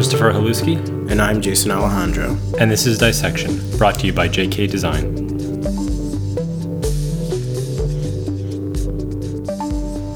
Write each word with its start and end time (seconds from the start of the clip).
Christopher 0.00 0.32
Haluski. 0.32 0.78
And 1.10 1.20
I'm 1.20 1.42
Jason 1.42 1.70
Alejandro. 1.70 2.34
And 2.58 2.70
this 2.70 2.86
is 2.86 2.96
Dissection, 2.96 3.60
brought 3.76 3.96
to 3.96 4.06
you 4.06 4.14
by 4.14 4.30
JK 4.30 4.70
Design. 4.70 5.04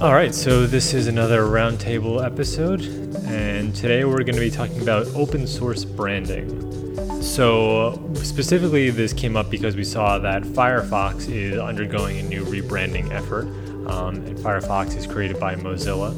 All 0.01 0.15
right, 0.15 0.35
so 0.35 0.67
this 0.67 0.95
is 0.95 1.07
another 1.07 1.43
roundtable 1.43 2.25
episode, 2.25 2.81
and 3.27 3.77
today 3.77 4.05
we're 4.05 4.25
going 4.25 4.37
to 4.37 4.41
be 4.41 4.51
talking 4.51 4.81
about 4.81 5.07
open 5.09 5.47
source 5.47 5.85
branding. 5.85 7.21
So, 7.21 8.11
specifically, 8.15 8.89
this 8.89 9.13
came 9.13 9.37
up 9.37 9.51
because 9.51 9.77
we 9.77 9.85
saw 9.85 10.19
that 10.19 10.45
Firefox 10.45 11.29
is 11.29 11.59
undergoing 11.59 12.21
a 12.21 12.23
new 12.23 12.47
rebranding 12.47 13.13
effort. 13.13 13.49
Um, 13.87 14.15
and 14.25 14.39
Firefox 14.39 14.97
is 14.97 15.07
created 15.07 15.39
by 15.39 15.57
Mozilla, 15.57 16.15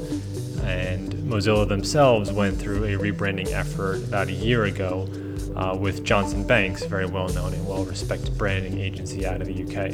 and 0.66 1.12
Mozilla 1.12 1.66
themselves 1.68 2.32
went 2.32 2.58
through 2.58 2.84
a 2.84 2.98
rebranding 2.98 3.52
effort 3.52 3.96
about 4.04 4.28
a 4.28 4.32
year 4.32 4.64
ago 4.64 5.08
uh, 5.54 5.76
with 5.76 6.04
Johnson 6.04 6.46
Banks, 6.46 6.84
very 6.84 7.06
well 7.06 7.28
known 7.28 7.54
and 7.54 7.66
well 7.66 7.84
respected 7.84 8.36
branding 8.36 8.80
agency 8.80 9.24
out 9.24 9.40
of 9.40 9.46
the 9.46 9.62
UK. 9.64 9.92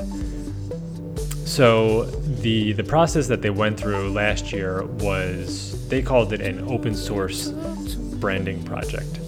So 1.46 2.04
the 2.06 2.72
the 2.72 2.84
process 2.84 3.28
that 3.28 3.42
they 3.42 3.50
went 3.50 3.78
through 3.78 4.10
last 4.12 4.52
year 4.52 4.84
was 4.84 5.86
they 5.88 6.00
called 6.00 6.32
it 6.32 6.40
an 6.40 6.66
open 6.68 6.94
source 6.94 7.48
branding 8.18 8.62
project. 8.64 9.18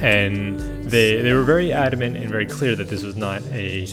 And 0.00 0.58
they 0.84 1.20
they 1.20 1.32
were 1.34 1.44
very 1.44 1.72
adamant 1.72 2.16
and 2.16 2.30
very 2.30 2.46
clear 2.46 2.74
that 2.76 2.88
this 2.88 3.02
was 3.02 3.16
not 3.16 3.42
a 3.52 3.86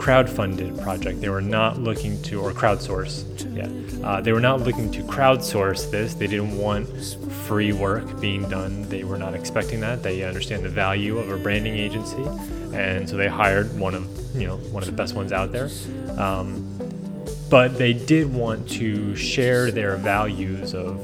crowd-funded 0.00 0.78
project. 0.78 1.20
They 1.20 1.28
were 1.28 1.42
not 1.42 1.78
looking 1.78 2.20
to, 2.22 2.40
or 2.40 2.52
crowdsource, 2.52 3.24
yeah. 3.54 3.68
Uh, 4.06 4.18
they 4.18 4.32
were 4.32 4.40
not 4.40 4.62
looking 4.62 4.90
to 4.92 5.02
crowdsource 5.02 5.90
this. 5.90 6.14
They 6.14 6.26
didn't 6.26 6.56
want 6.56 6.88
free 7.46 7.72
work 7.72 8.18
being 8.18 8.48
done. 8.48 8.88
They 8.88 9.04
were 9.04 9.18
not 9.18 9.34
expecting 9.34 9.80
that. 9.80 10.02
They 10.02 10.24
understand 10.24 10.64
the 10.64 10.70
value 10.70 11.18
of 11.18 11.30
a 11.30 11.36
branding 11.36 11.76
agency, 11.76 12.24
and 12.72 13.06
so 13.06 13.16
they 13.18 13.28
hired 13.28 13.78
one 13.78 13.94
of, 13.94 14.08
you 14.34 14.46
know, 14.46 14.56
one 14.72 14.82
of 14.82 14.86
the 14.86 14.96
best 14.96 15.14
ones 15.14 15.32
out 15.32 15.52
there. 15.52 15.68
Um, 16.16 16.66
but 17.50 17.76
they 17.76 17.92
did 17.92 18.32
want 18.32 18.70
to 18.70 19.14
share 19.14 19.70
their 19.70 19.96
values 19.96 20.72
of 20.72 20.98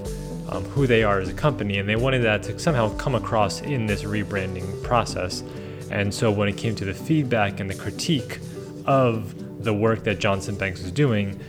um, 0.51 0.65
who 0.65 0.87
they 0.87 1.03
are 1.03 1.21
as 1.21 1.29
a 1.29 1.35
company, 1.35 1.79
and 1.79 1.87
they 1.87 1.97
wanted 1.97 2.21
that 2.21 2.43
to 2.45 2.59
somehow 2.59 2.97
come 2.97 3.15
across 3.15 3.61
in 3.61 3.87
this 3.87 4.05
rebranding 4.05 4.83
process. 4.83 5.43
And 5.91 6.15
so 6.15 6.31
when 6.31 6.49
it 6.49 6.57
came 6.57 6.75
to 6.77 6.85
the 6.87 6.95
feedback 6.95 7.61
and 7.61 7.69
the 7.69 7.75
critique 7.75 8.39
of 8.87 9.65
the 9.65 9.75
work 9.75 10.05
that 10.05 10.19
Johnson 10.19 10.57
Banks 10.57 10.83
was 10.83 10.93
doing, 10.93 11.41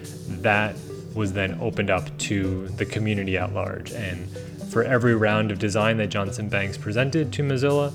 that 0.42 0.76
was 1.14 1.34
then 1.34 1.58
opened 1.62 1.90
up 1.90 2.16
to 2.20 2.68
the 2.70 2.86
community 2.86 3.38
at 3.38 3.54
large. 3.54 3.92
And 3.92 4.30
for 4.72 4.84
every 4.84 5.16
round 5.16 5.52
of 5.52 5.60
design 5.60 5.98
that 5.98 6.08
Johnson 6.08 6.50
Banks 6.50 6.78
presented 6.78 7.34
to 7.34 7.44
Mozilla, 7.44 7.94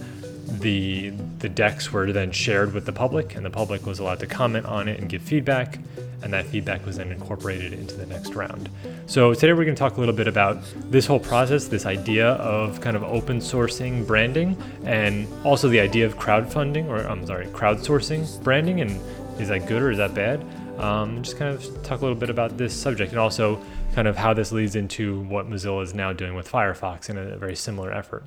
the 0.60 1.10
the 1.38 1.48
decks 1.48 1.92
were 1.92 2.12
then 2.12 2.30
shared 2.30 2.72
with 2.72 2.86
the 2.86 2.92
public, 2.92 3.34
and 3.34 3.44
the 3.44 3.50
public 3.50 3.86
was 3.86 3.98
allowed 3.98 4.20
to 4.20 4.26
comment 4.26 4.66
on 4.66 4.88
it 4.88 5.00
and 5.00 5.08
give 5.08 5.22
feedback, 5.22 5.78
and 6.22 6.32
that 6.32 6.46
feedback 6.46 6.84
was 6.86 6.96
then 6.96 7.10
incorporated 7.10 7.72
into 7.72 7.94
the 7.96 8.06
next 8.06 8.34
round. 8.34 8.68
So 9.06 9.34
today 9.34 9.52
we're 9.52 9.64
going 9.64 9.74
to 9.74 9.78
talk 9.78 9.96
a 9.96 10.00
little 10.00 10.14
bit 10.14 10.28
about 10.28 10.58
this 10.90 11.06
whole 11.06 11.18
process, 11.18 11.66
this 11.66 11.86
idea 11.86 12.28
of 12.34 12.80
kind 12.80 12.96
of 12.96 13.02
open 13.02 13.38
sourcing 13.38 14.06
branding, 14.06 14.56
and 14.84 15.26
also 15.44 15.68
the 15.68 15.80
idea 15.80 16.06
of 16.06 16.16
crowdfunding, 16.16 16.86
or 16.86 16.98
I'm 16.98 17.26
sorry, 17.26 17.46
crowdsourcing 17.46 18.42
branding, 18.44 18.80
and 18.80 19.00
is 19.38 19.48
that 19.48 19.66
good 19.66 19.82
or 19.82 19.90
is 19.90 19.98
that 19.98 20.14
bad? 20.14 20.44
Um, 20.78 21.22
just 21.22 21.36
kind 21.36 21.54
of 21.54 21.82
talk 21.82 22.00
a 22.00 22.04
little 22.04 22.18
bit 22.18 22.30
about 22.30 22.56
this 22.56 22.74
subject 22.74 23.12
and 23.12 23.20
also 23.20 23.60
kind 23.94 24.08
of 24.08 24.16
how 24.16 24.32
this 24.34 24.52
leads 24.52 24.74
into 24.74 25.20
what 25.22 25.48
Mozilla 25.48 25.82
is 25.82 25.94
now 25.94 26.12
doing 26.12 26.34
with 26.34 26.50
Firefox 26.50 27.10
in 27.10 27.18
a 27.18 27.36
very 27.36 27.56
similar 27.56 27.92
effort. 27.92 28.24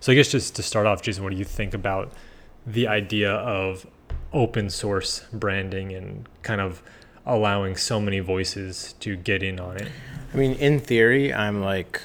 So 0.00 0.12
I 0.12 0.14
guess 0.14 0.28
just 0.28 0.56
to 0.56 0.62
start 0.62 0.86
off, 0.86 1.02
Jason, 1.02 1.22
what 1.24 1.30
do 1.30 1.36
you 1.38 1.44
think 1.44 1.74
about 1.74 2.12
the 2.66 2.88
idea 2.88 3.32
of 3.32 3.86
open 4.32 4.70
source 4.70 5.24
branding 5.32 5.92
and 5.92 6.28
kind 6.42 6.60
of 6.60 6.82
allowing 7.26 7.76
so 7.76 8.00
many 8.00 8.20
voices 8.20 8.94
to 9.00 9.16
get 9.16 9.42
in 9.42 9.60
on 9.60 9.76
it? 9.76 9.88
I 10.32 10.36
mean, 10.36 10.52
in 10.54 10.78
theory, 10.78 11.32
I'm 11.32 11.60
like, 11.60 12.00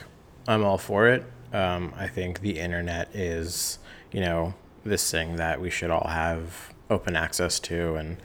I'm 0.48 0.64
all 0.64 0.78
for 0.78 1.08
it. 1.08 1.24
Um, 1.54 1.94
I 1.98 2.08
think 2.08 2.42
the 2.42 2.60
internet 2.60 3.16
is, 3.16 3.80
you 4.12 4.22
know, 4.22 4.54
this 4.84 5.10
thing 5.10 5.38
that 5.38 5.62
we 5.62 5.70
should 5.70 5.90
all 5.90 6.08
have 6.08 6.74
open 6.90 7.16
access 7.16 7.60
to, 7.62 7.96
and 7.96 8.18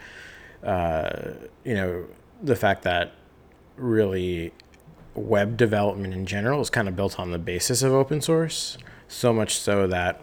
uh, 0.64 1.32
you 1.64 1.74
know 1.74 2.06
the 2.42 2.56
fact 2.56 2.82
that 2.82 3.12
really 3.76 4.52
web 5.14 5.56
development 5.56 6.14
in 6.14 6.24
general 6.26 6.60
is 6.60 6.70
kind 6.70 6.88
of 6.88 6.96
built 6.96 7.18
on 7.18 7.30
the 7.30 7.38
basis 7.38 7.82
of 7.82 7.92
open 7.92 8.20
source. 8.20 8.78
So 9.08 9.32
much 9.32 9.58
so 9.58 9.86
that 9.88 10.22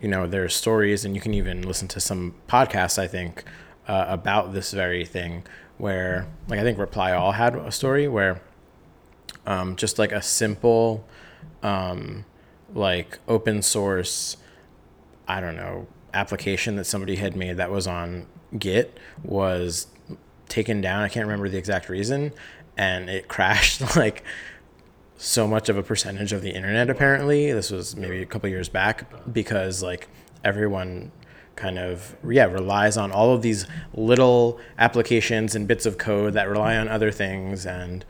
you 0.00 0.08
know 0.08 0.26
there's 0.26 0.54
stories, 0.54 1.04
and 1.04 1.14
you 1.14 1.20
can 1.20 1.34
even 1.34 1.62
listen 1.62 1.88
to 1.88 2.00
some 2.00 2.34
podcasts. 2.48 2.98
I 2.98 3.06
think 3.06 3.44
uh, 3.86 4.06
about 4.08 4.52
this 4.52 4.72
very 4.72 5.04
thing, 5.04 5.44
where 5.76 6.26
like 6.48 6.60
I 6.60 6.62
think 6.62 6.78
Reply 6.78 7.12
All 7.12 7.32
had 7.32 7.56
a 7.56 7.72
story 7.72 8.08
where 8.08 8.40
um, 9.46 9.76
just 9.76 9.98
like 9.98 10.12
a 10.12 10.22
simple 10.22 11.06
um, 11.62 12.24
like 12.74 13.18
open 13.26 13.62
source 13.62 14.36
I 15.28 15.40
don't 15.40 15.56
know 15.56 15.86
application 16.14 16.76
that 16.76 16.84
somebody 16.84 17.16
had 17.16 17.36
made 17.36 17.56
that 17.56 17.70
was 17.70 17.86
on 17.86 18.26
Git 18.58 18.98
was 19.22 19.88
taken 20.48 20.80
down. 20.80 21.02
I 21.02 21.08
can't 21.08 21.26
remember 21.26 21.48
the 21.48 21.58
exact 21.58 21.88
reason, 21.88 22.32
and 22.76 23.10
it 23.10 23.28
crashed 23.28 23.96
like 23.96 24.24
so 25.16 25.46
much 25.48 25.68
of 25.68 25.76
a 25.76 25.82
percentage 25.82 26.32
of 26.32 26.42
the 26.42 26.50
internet. 26.50 26.88
Apparently, 26.88 27.52
this 27.52 27.70
was 27.70 27.96
maybe 27.96 28.22
a 28.22 28.26
couple 28.26 28.48
years 28.48 28.68
back 28.68 29.10
because 29.32 29.82
like 29.82 30.08
everyone 30.44 31.12
kind 31.56 31.76
of 31.76 32.16
yeah 32.28 32.44
relies 32.44 32.96
on 32.96 33.10
all 33.10 33.34
of 33.34 33.42
these 33.42 33.66
little 33.92 34.60
applications 34.78 35.56
and 35.56 35.66
bits 35.66 35.86
of 35.86 35.98
code 35.98 36.34
that 36.34 36.48
rely 36.48 36.76
on 36.76 36.86
other 36.86 37.10
things 37.10 37.66
and 37.66 38.04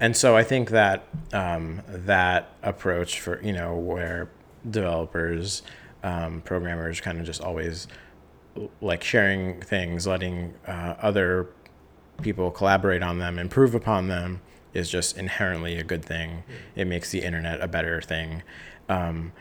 and 0.00 0.16
so 0.16 0.36
I 0.36 0.44
think 0.44 0.70
that 0.70 1.06
um, 1.32 1.82
that 1.86 2.54
approach 2.62 3.20
for 3.20 3.40
you 3.42 3.52
know 3.52 3.76
where 3.76 4.30
developers 4.68 5.62
um, 6.02 6.40
programmers 6.42 7.00
kind 7.00 7.18
of 7.18 7.26
just 7.26 7.40
always 7.42 7.86
like 8.80 9.02
sharing 9.02 9.60
things, 9.62 10.06
letting 10.06 10.54
uh, 10.66 10.94
other 11.00 11.48
people 12.22 12.50
collaborate 12.50 13.02
on 13.02 13.18
them, 13.18 13.38
improve 13.38 13.74
upon 13.74 14.08
them 14.08 14.40
is 14.72 14.88
just 14.88 15.16
inherently 15.16 15.76
a 15.76 15.82
good 15.82 16.04
thing. 16.04 16.42
It 16.76 16.86
makes 16.86 17.10
the 17.10 17.20
internet 17.20 17.60
a 17.60 17.68
better 17.68 18.00
thing. 18.00 18.42
Um, 18.88 19.32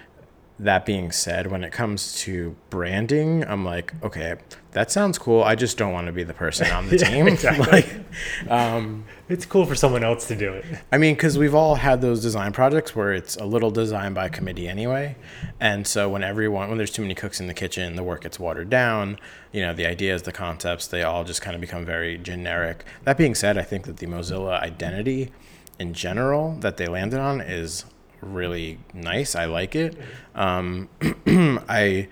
that 0.59 0.85
being 0.85 1.11
said, 1.11 1.47
when 1.47 1.63
it 1.63 1.71
comes 1.71 2.15
to 2.19 2.55
branding, 2.69 3.45
I'm 3.45 3.63
like, 3.63 3.93
okay, 4.03 4.35
that 4.71 4.91
sounds 4.91 5.17
cool. 5.17 5.41
I 5.41 5.55
just 5.55 5.77
don't 5.77 5.93
want 5.93 6.07
to 6.07 6.13
be 6.13 6.23
the 6.23 6.33
person 6.33 6.69
on 6.69 6.89
the 6.89 6.97
yeah, 6.99 7.09
team. 7.09 7.27
Exactly. 7.39 7.65
like, 7.65 8.51
um, 8.51 9.05
it's 9.29 9.45
cool 9.45 9.65
for 9.65 9.75
someone 9.75 10.03
else 10.03 10.27
to 10.27 10.35
do 10.35 10.51
it. 10.51 10.65
I 10.91 10.97
mean, 10.97 11.15
because 11.15 11.37
we've 11.37 11.55
all 11.55 11.75
had 11.75 12.01
those 12.01 12.21
design 12.21 12.51
projects 12.51 12.93
where 12.93 13.13
it's 13.13 13.37
a 13.37 13.45
little 13.45 13.71
design 13.71 14.13
by 14.13 14.27
committee 14.27 14.67
anyway, 14.67 15.15
and 15.61 15.87
so 15.87 16.09
when 16.09 16.23
everyone, 16.23 16.67
when 16.67 16.77
there's 16.77 16.91
too 16.91 17.03
many 17.03 17.15
cooks 17.15 17.39
in 17.39 17.47
the 17.47 17.53
kitchen, 17.53 17.95
the 17.95 18.03
work 18.03 18.23
gets 18.23 18.37
watered 18.37 18.69
down. 18.69 19.17
You 19.53 19.61
know, 19.61 19.73
the 19.73 19.85
ideas, 19.85 20.23
the 20.23 20.33
concepts, 20.33 20.87
they 20.87 21.03
all 21.03 21.23
just 21.23 21.41
kind 21.41 21.55
of 21.55 21.61
become 21.61 21.85
very 21.85 22.17
generic. 22.17 22.83
That 23.05 23.17
being 23.17 23.35
said, 23.35 23.57
I 23.57 23.63
think 23.63 23.85
that 23.85 23.97
the 23.97 24.07
Mozilla 24.07 24.61
identity, 24.61 25.31
in 25.79 25.93
general, 25.93 26.57
that 26.59 26.75
they 26.75 26.87
landed 26.87 27.19
on 27.19 27.39
is 27.39 27.85
really 28.21 28.79
nice. 28.93 29.35
I 29.35 29.45
like 29.45 29.75
it. 29.75 29.97
Um, 30.35 30.89
I 31.27 32.07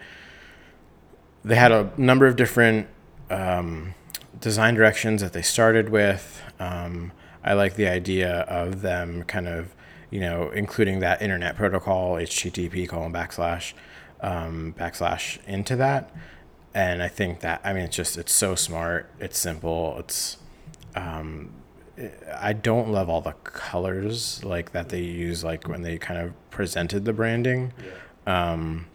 they 1.44 1.56
had 1.56 1.72
a 1.72 1.92
number 1.98 2.28
of 2.28 2.36
different 2.36 2.88
um, 3.30 3.94
design 4.40 4.76
directions 4.76 5.22
that 5.22 5.34
they 5.34 5.42
started 5.42 5.90
with. 5.90 6.42
Um, 6.60 7.12
I 7.44 7.54
like 7.54 7.76
the 7.76 7.88
idea 7.88 8.42
of 8.42 8.82
them 8.82 9.24
kind 9.24 9.48
of 9.48 9.74
you 10.10 10.20
know 10.20 10.50
including 10.50 11.00
that 11.00 11.22
internet 11.22 11.56
protocol 11.56 12.16
HTTP 12.16 12.88
colon 12.88 13.14
backslash 13.14 13.74
um, 14.22 14.74
backslash 14.78 15.44
into 15.46 15.76
that. 15.76 16.14
And 16.74 17.02
I 17.02 17.08
think 17.08 17.40
that 17.42 17.62
I 17.64 17.74
mean 17.74 17.84
it's 17.84 17.96
just 17.96 18.18
it's 18.18 18.34
so 18.34 18.56
smart. 18.56 19.10
It's 19.20 19.38
simple. 19.38 19.96
It's 20.00 20.38
um, 20.96 21.52
I 22.40 22.54
don't 22.54 22.92
love 22.92 23.10
all 23.10 23.22
the 23.22 23.34
colors 23.44 24.44
like 24.44 24.72
that 24.72 24.90
they 24.90 25.02
use 25.02 25.44
like 25.44 25.68
when 25.68 25.82
they 25.82 25.98
kind 25.98 26.20
of 26.20 26.34
presented 26.52 27.06
the 27.06 27.14
branding. 27.14 27.74
Yeah. 28.28 28.52
Um, 28.52 28.88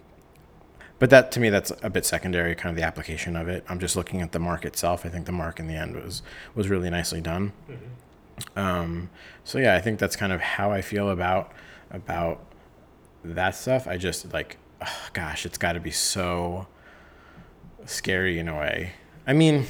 but 0.99 1.11
that 1.11 1.33
to 1.33 1.41
me 1.41 1.51
that's 1.51 1.73
a 1.83 1.91
bit 1.91 2.07
secondary 2.07 2.55
kind 2.55 2.71
of 2.71 2.77
the 2.77 2.87
application 2.87 3.35
of 3.35 3.49
it. 3.49 3.65
I'm 3.69 3.81
just 3.81 3.97
looking 3.97 4.23
at 4.23 4.31
the 4.31 4.39
mark 4.39 4.65
itself. 4.65 5.05
I 5.05 5.09
think 5.09 5.27
the 5.27 5.33
mark 5.33 5.59
in 5.59 5.67
the 5.67 5.75
end 5.75 5.97
was 5.97 6.23
was 6.55 6.69
really 6.69 6.91
nicely 6.91 7.21
done. 7.21 7.53
Mm-hmm. 7.69 8.59
Um, 8.59 9.11
so 9.43 9.59
yeah, 9.59 9.75
I 9.75 9.81
think 9.81 9.99
that's 9.99 10.15
kind 10.15 10.33
of 10.33 10.41
how 10.41 10.71
I 10.71 10.81
feel 10.81 11.11
about 11.11 11.53
about 11.91 12.45
that 13.25 13.57
stuff. 13.57 13.89
I 13.89 13.97
just 13.97 14.33
like 14.33 14.59
oh, 14.81 15.09
gosh, 15.13 15.45
it's 15.45 15.59
got 15.59 15.73
to 15.73 15.81
be 15.81 15.91
so 15.91 16.67
scary 17.85 18.39
in 18.39 18.49
a 18.49 18.57
way. 18.57 18.93
I 19.27 19.33
mean, 19.33 19.67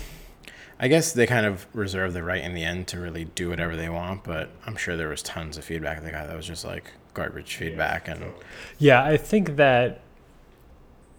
I 0.83 0.89
guess 0.89 1.13
they 1.13 1.29
kind 1.29 1.47
of 1.47 1.65
reserve 1.73 2.13
the 2.13 2.25
right 2.25 2.43
in 2.43 2.55
the 2.55 2.65
end 2.65 2.89
to 2.89 2.99
really 2.99 3.25
do 3.25 3.49
whatever 3.49 3.77
they 3.77 3.89
want, 3.89 4.25
but 4.25 4.51
I'm 4.67 4.75
sure 4.75 4.97
there 4.97 5.09
was 5.09 5.23
tons 5.23 5.57
of 5.57 5.65
feedback 5.65 6.03
they 6.03 6.11
got 6.11 6.27
that 6.27 6.37
was 6.37 6.47
just 6.47 6.65
like 6.65 6.91
garbage 7.15 7.55
feedback 7.55 8.09
and 8.09 8.33
Yeah, 8.79 9.05
I 9.05 9.17
think 9.17 9.55
that 9.57 10.01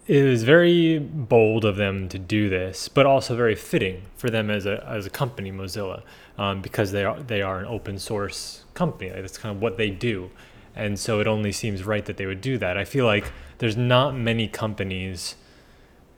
it 0.06 0.22
was 0.22 0.42
very 0.42 0.98
bold 0.98 1.64
of 1.64 1.76
them 1.76 2.10
to 2.10 2.18
do 2.18 2.50
this, 2.50 2.88
but 2.88 3.06
also 3.06 3.34
very 3.34 3.54
fitting 3.54 4.02
for 4.16 4.28
them 4.28 4.50
as 4.50 4.66
a 4.66 4.84
as 4.86 5.06
a 5.06 5.10
company, 5.10 5.50
Mozilla, 5.50 6.02
um, 6.36 6.60
because 6.60 6.92
they 6.92 7.04
are 7.04 7.18
they 7.18 7.40
are 7.40 7.60
an 7.60 7.66
open 7.66 7.98
source 7.98 8.64
company. 8.74 9.10
Like, 9.10 9.22
that's 9.22 9.38
kind 9.38 9.56
of 9.56 9.62
what 9.62 9.78
they 9.78 9.88
do, 9.88 10.30
and 10.76 10.98
so 10.98 11.20
it 11.20 11.26
only 11.26 11.52
seems 11.52 11.84
right 11.84 12.04
that 12.04 12.18
they 12.18 12.26
would 12.26 12.42
do 12.42 12.58
that. 12.58 12.76
I 12.76 12.84
feel 12.84 13.06
like 13.06 13.32
there's 13.58 13.78
not 13.78 14.14
many 14.14 14.46
companies 14.46 15.36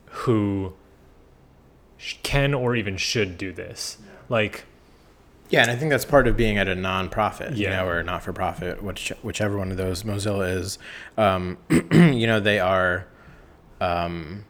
who 0.06 0.72
sh- 0.72 0.72
can 2.22 2.54
or 2.54 2.76
even 2.76 2.96
should 2.96 3.38
do 3.38 3.52
this. 3.52 3.98
Like 4.28 4.64
Yeah, 5.48 5.62
and 5.62 5.70
I 5.70 5.76
think 5.76 5.90
that's 5.90 6.04
part 6.04 6.26
of 6.26 6.37
being 6.37 6.58
at 6.58 6.69
a 6.69 6.75
non-profit, 6.75 7.56
you 7.56 7.69
know, 7.69 7.87
or 7.87 8.02
not 8.02 8.22
for 8.22 8.32
profit, 8.32 8.82
which 8.82 9.12
whichever 9.22 9.56
one 9.56 9.70
of 9.70 9.76
those 9.76 10.02
Mozilla 10.02 10.56
is. 10.56 10.78
Um, 11.16 11.58
you 11.70 12.26
know, 12.26 12.40
they 12.40 12.58
are, 12.58 13.06
um, 13.81 14.44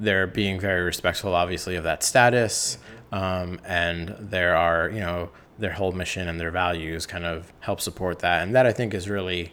they're 0.00 0.26
being 0.26 0.58
very 0.60 0.82
respectful, 0.82 1.34
obviously, 1.34 1.76
of 1.76 1.84
that 1.84 2.02
status, 2.02 2.78
um, 3.12 3.60
and 3.64 4.14
there 4.18 4.56
are, 4.56 4.90
you 4.90 5.00
know, 5.00 5.30
their 5.58 5.72
whole 5.72 5.92
mission 5.92 6.28
and 6.28 6.38
their 6.38 6.50
values 6.50 7.06
kind 7.06 7.24
of 7.24 7.52
help 7.60 7.80
support 7.80 8.18
that, 8.18 8.42
and 8.42 8.54
that 8.54 8.66
I 8.66 8.72
think 8.72 8.92
is 8.92 9.08
really. 9.08 9.52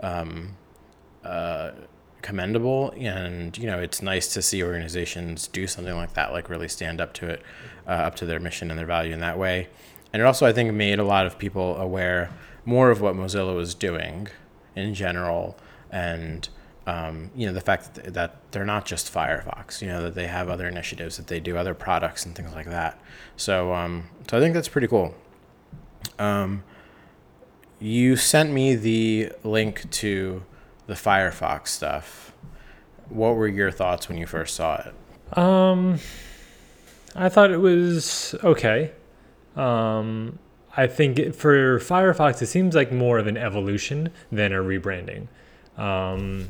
Um, 0.00 0.56
uh, 1.24 1.70
commendable 2.22 2.94
and 2.96 3.58
you 3.58 3.66
know 3.66 3.78
it's 3.78 4.00
nice 4.00 4.32
to 4.32 4.40
see 4.40 4.62
organizations 4.62 5.48
do 5.48 5.66
something 5.66 5.94
like 5.94 6.14
that 6.14 6.32
like 6.32 6.48
really 6.48 6.68
stand 6.68 7.00
up 7.00 7.12
to 7.12 7.28
it 7.28 7.42
uh, 7.86 7.90
up 7.90 8.14
to 8.14 8.24
their 8.24 8.40
mission 8.40 8.70
and 8.70 8.78
their 8.78 8.86
value 8.86 9.12
in 9.12 9.20
that 9.20 9.38
way. 9.38 9.68
And 10.12 10.22
it 10.22 10.24
also 10.24 10.46
i 10.46 10.52
think 10.52 10.72
made 10.72 10.98
a 10.98 11.04
lot 11.04 11.26
of 11.26 11.38
people 11.38 11.76
aware 11.76 12.30
more 12.64 12.90
of 12.90 13.00
what 13.00 13.14
mozilla 13.14 13.54
was 13.54 13.74
doing 13.74 14.28
in 14.76 14.94
general 14.94 15.58
and 15.90 16.48
um, 16.86 17.30
you 17.36 17.46
know 17.46 17.52
the 17.52 17.60
fact 17.60 17.94
that, 17.94 18.14
that 18.14 18.36
they're 18.50 18.64
not 18.64 18.84
just 18.84 19.12
firefox 19.12 19.80
you 19.80 19.88
know 19.88 20.02
that 20.02 20.14
they 20.14 20.26
have 20.26 20.48
other 20.48 20.66
initiatives 20.66 21.16
that 21.16 21.28
they 21.28 21.40
do 21.40 21.56
other 21.56 21.74
products 21.74 22.26
and 22.26 22.34
things 22.34 22.52
like 22.54 22.66
that. 22.66 23.00
So 23.36 23.72
um, 23.72 24.08
so 24.28 24.36
i 24.36 24.40
think 24.40 24.54
that's 24.54 24.68
pretty 24.68 24.88
cool. 24.88 25.14
Um, 26.18 26.64
you 27.78 28.16
sent 28.16 28.52
me 28.52 28.74
the 28.74 29.32
link 29.42 29.90
to 29.90 30.44
the 30.86 30.94
Firefox 30.94 31.68
stuff. 31.68 32.32
What 33.08 33.36
were 33.36 33.48
your 33.48 33.70
thoughts 33.70 34.08
when 34.08 34.18
you 34.18 34.26
first 34.26 34.54
saw 34.54 34.76
it? 34.86 35.38
Um, 35.38 35.98
I 37.14 37.28
thought 37.28 37.50
it 37.50 37.58
was 37.58 38.34
okay. 38.42 38.92
Um, 39.56 40.38
I 40.76 40.86
think 40.86 41.18
it- 41.18 41.36
for 41.36 41.78
Firefox, 41.78 42.40
it 42.40 42.46
seems 42.46 42.74
like 42.74 42.90
more 42.90 43.18
of 43.18 43.26
an 43.26 43.36
evolution 43.36 44.10
than 44.30 44.52
a 44.52 44.58
rebranding. 44.58 45.28
Um, 45.76 46.48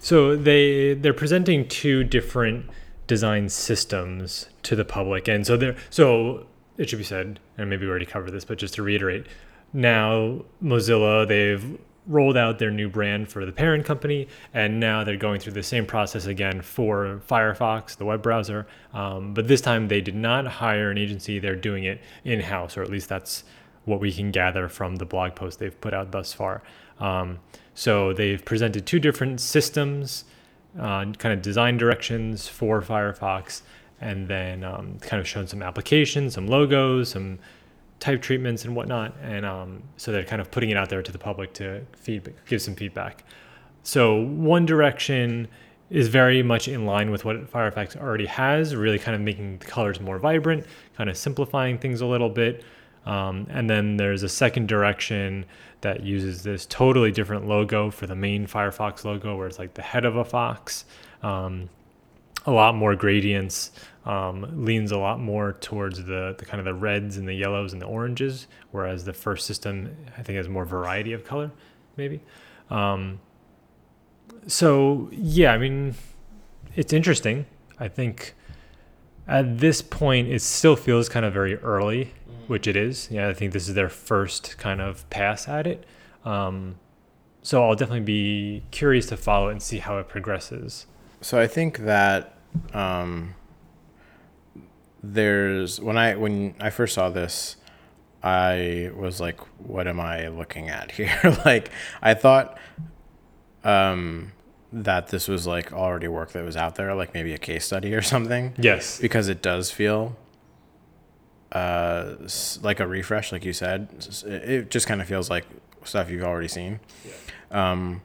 so 0.00 0.34
they 0.36 0.94
they're 0.94 1.12
presenting 1.14 1.68
two 1.68 2.04
different 2.04 2.66
design 3.06 3.48
systems 3.48 4.48
to 4.62 4.74
the 4.76 4.84
public, 4.84 5.28
and 5.28 5.46
so 5.46 5.56
they're 5.56 5.76
so 5.90 6.46
it 6.78 6.88
should 6.88 6.98
be 6.98 7.04
said, 7.04 7.38
and 7.58 7.68
maybe 7.68 7.84
we 7.84 7.90
already 7.90 8.06
covered 8.06 8.30
this, 8.32 8.44
but 8.44 8.56
just 8.58 8.74
to 8.74 8.82
reiterate, 8.82 9.26
now 9.72 10.44
Mozilla 10.62 11.26
they've 11.28 11.78
rolled 12.06 12.36
out 12.36 12.58
their 12.58 12.70
new 12.70 12.88
brand 12.88 13.28
for 13.28 13.46
the 13.46 13.52
parent 13.52 13.84
company, 13.84 14.28
and 14.52 14.80
now 14.80 15.04
they're 15.04 15.16
going 15.16 15.40
through 15.40 15.52
the 15.52 15.62
same 15.62 15.86
process 15.86 16.26
again 16.26 16.60
for 16.60 17.20
Firefox, 17.28 17.96
the 17.96 18.04
web 18.04 18.22
browser. 18.22 18.66
Um, 18.92 19.34
but 19.34 19.48
this 19.48 19.60
time 19.60 19.88
they 19.88 20.00
did 20.00 20.16
not 20.16 20.46
hire 20.46 20.90
an 20.90 20.98
agency; 20.98 21.38
they're 21.38 21.56
doing 21.56 21.84
it 21.84 22.00
in 22.24 22.40
house, 22.40 22.76
or 22.76 22.82
at 22.82 22.90
least 22.90 23.08
that's 23.08 23.44
what 23.84 24.00
we 24.00 24.12
can 24.12 24.30
gather 24.30 24.68
from 24.68 24.96
the 24.96 25.04
blog 25.04 25.34
post 25.34 25.58
they've 25.58 25.80
put 25.80 25.94
out 25.94 26.12
thus 26.12 26.32
far. 26.32 26.62
Um, 27.00 27.38
so 27.74 28.12
they've 28.12 28.44
presented 28.44 28.86
two 28.86 28.98
different 28.98 29.40
systems, 29.40 30.24
uh, 30.78 31.04
kind 31.18 31.32
of 31.32 31.42
design 31.42 31.76
directions 31.76 32.48
for 32.48 32.80
Firefox, 32.80 33.62
and 34.00 34.28
then 34.28 34.64
um, 34.64 34.98
kind 35.00 35.20
of 35.20 35.26
shown 35.26 35.46
some 35.46 35.62
applications, 35.62 36.34
some 36.34 36.46
logos, 36.46 37.10
some 37.10 37.38
type 38.02 38.20
treatments 38.20 38.64
and 38.64 38.74
whatnot. 38.74 39.14
And 39.22 39.46
um, 39.46 39.80
so 39.96 40.10
they're 40.10 40.24
kind 40.24 40.42
of 40.42 40.50
putting 40.50 40.70
it 40.70 40.76
out 40.76 40.90
there 40.90 41.02
to 41.02 41.12
the 41.12 41.18
public 41.18 41.52
to 41.54 41.86
feedback, 41.96 42.34
give 42.46 42.60
some 42.60 42.74
feedback. 42.74 43.24
So 43.84 44.22
one 44.22 44.66
direction 44.66 45.46
is 45.88 46.08
very 46.08 46.42
much 46.42 46.66
in 46.66 46.84
line 46.84 47.12
with 47.12 47.24
what 47.24 47.48
Firefox 47.50 47.96
already 47.96 48.26
has, 48.26 48.74
really 48.74 48.98
kind 48.98 49.14
of 49.14 49.20
making 49.20 49.58
the 49.58 49.66
colors 49.66 50.00
more 50.00 50.18
vibrant, 50.18 50.66
kind 50.96 51.08
of 51.08 51.16
simplifying 51.16 51.78
things 51.78 52.00
a 52.00 52.06
little 52.06 52.28
bit. 52.28 52.64
Um, 53.06 53.46
and 53.50 53.70
then 53.70 53.96
there's 53.98 54.24
a 54.24 54.28
second 54.28 54.66
direction 54.66 55.44
that 55.82 56.02
uses 56.02 56.42
this 56.42 56.66
totally 56.66 57.12
different 57.12 57.46
logo 57.46 57.90
for 57.90 58.08
the 58.08 58.16
main 58.16 58.48
Firefox 58.48 59.04
logo, 59.04 59.36
where 59.36 59.46
it's 59.46 59.60
like 59.60 59.74
the 59.74 59.82
head 59.82 60.04
of 60.04 60.16
a 60.16 60.24
fox. 60.24 60.86
Um, 61.22 61.68
a 62.46 62.50
lot 62.50 62.74
more 62.74 62.96
gradients, 62.96 63.70
um, 64.04 64.64
leans 64.64 64.90
a 64.90 64.98
lot 64.98 65.20
more 65.20 65.52
towards 65.54 66.04
the, 66.04 66.34
the 66.38 66.44
kind 66.44 66.58
of 66.58 66.64
the 66.64 66.74
reds 66.74 67.16
and 67.16 67.28
the 67.28 67.34
yellows 67.34 67.72
and 67.72 67.80
the 67.80 67.86
oranges, 67.86 68.48
whereas 68.70 69.04
the 69.04 69.12
first 69.12 69.46
system 69.46 69.96
I 70.18 70.22
think 70.22 70.36
has 70.36 70.48
more 70.48 70.64
variety 70.64 71.12
of 71.12 71.24
color, 71.24 71.52
maybe. 71.96 72.20
Um, 72.70 73.20
so 74.46 75.08
yeah, 75.12 75.52
I 75.52 75.58
mean, 75.58 75.94
it's 76.74 76.92
interesting. 76.92 77.46
I 77.78 77.88
think 77.88 78.34
at 79.28 79.58
this 79.58 79.82
point 79.82 80.28
it 80.28 80.42
still 80.42 80.76
feels 80.76 81.08
kind 81.08 81.24
of 81.24 81.32
very 81.32 81.56
early, 81.58 82.12
which 82.48 82.66
it 82.66 82.76
is. 82.76 83.08
Yeah, 83.10 83.28
I 83.28 83.34
think 83.34 83.52
this 83.52 83.68
is 83.68 83.74
their 83.74 83.88
first 83.88 84.58
kind 84.58 84.80
of 84.80 85.08
pass 85.10 85.48
at 85.48 85.66
it. 85.66 85.86
Um, 86.24 86.76
so 87.42 87.64
I'll 87.64 87.74
definitely 87.74 88.00
be 88.00 88.64
curious 88.70 89.06
to 89.06 89.16
follow 89.16 89.48
it 89.48 89.52
and 89.52 89.62
see 89.62 89.78
how 89.78 89.98
it 89.98 90.08
progresses. 90.08 90.86
So 91.20 91.40
I 91.40 91.46
think 91.46 91.78
that 91.78 92.36
um, 92.72 93.34
there's 95.02 95.80
when 95.80 95.96
I 95.98 96.14
when 96.16 96.54
I 96.60 96.70
first 96.70 96.94
saw 96.94 97.08
this, 97.10 97.56
I 98.22 98.90
was 98.94 99.20
like, 99.20 99.40
"What 99.58 99.86
am 99.88 99.98
I 100.00 100.28
looking 100.28 100.68
at 100.68 100.90
here?" 100.98 101.18
like 101.44 101.70
I 102.00 102.14
thought 102.14 102.58
um, 103.64 104.32
that 104.72 105.08
this 105.08 105.28
was 105.28 105.46
like 105.46 105.72
already 105.72 106.08
work 106.08 106.32
that 106.32 106.44
was 106.44 106.56
out 106.56 106.74
there, 106.76 106.94
like 106.94 107.14
maybe 107.14 107.32
a 107.34 107.38
case 107.38 107.64
study 107.64 107.94
or 107.94 108.02
something, 108.02 108.54
Yes. 108.58 108.98
because 109.00 109.28
it 109.28 109.42
does 109.42 109.70
feel 109.70 110.16
uh, 111.52 112.14
like 112.62 112.80
a 112.80 112.86
refresh, 112.86 113.30
like 113.32 113.44
you 113.44 113.52
said. 113.52 113.88
It 114.24 114.70
just 114.70 114.86
kind 114.86 115.00
of 115.00 115.06
feels 115.08 115.28
like 115.30 115.44
stuff 115.84 116.10
you've 116.10 116.22
already 116.24 116.48
seen. 116.48 116.80
Um, 117.50 118.00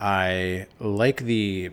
I 0.00 0.66
like 0.78 1.18
the 1.24 1.70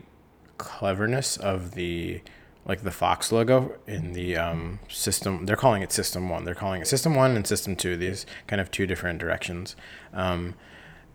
cleverness 0.57 1.37
of 1.37 1.71
the 1.75 2.21
like 2.67 2.83
the 2.83 2.91
Fox 2.91 3.31
logo 3.31 3.75
in 3.87 4.13
the 4.13 4.35
um, 4.35 4.79
system. 4.89 5.45
They're 5.45 5.55
calling 5.55 5.81
it 5.81 5.91
System 5.91 6.29
One. 6.29 6.43
They're 6.43 6.53
calling 6.53 6.81
it 6.81 6.87
System 6.87 7.15
One 7.15 7.35
and 7.35 7.47
System 7.47 7.75
Two. 7.75 7.95
These 7.95 8.25
kind 8.45 8.61
of 8.61 8.69
two 8.69 8.85
different 8.85 9.19
directions. 9.19 9.75
Um, 10.13 10.53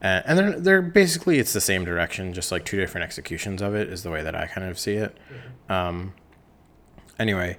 and, 0.00 0.24
and 0.26 0.38
they're 0.38 0.60
they're 0.60 0.82
basically 0.82 1.38
it's 1.38 1.52
the 1.52 1.60
same 1.60 1.84
direction, 1.84 2.32
just 2.32 2.50
like 2.50 2.64
two 2.64 2.78
different 2.78 3.04
executions 3.04 3.60
of 3.60 3.74
it 3.74 3.88
is 3.88 4.02
the 4.02 4.10
way 4.10 4.22
that 4.22 4.34
I 4.34 4.46
kind 4.46 4.66
of 4.66 4.78
see 4.78 4.94
it. 4.94 5.16
Um, 5.68 6.14
anyway, 7.18 7.58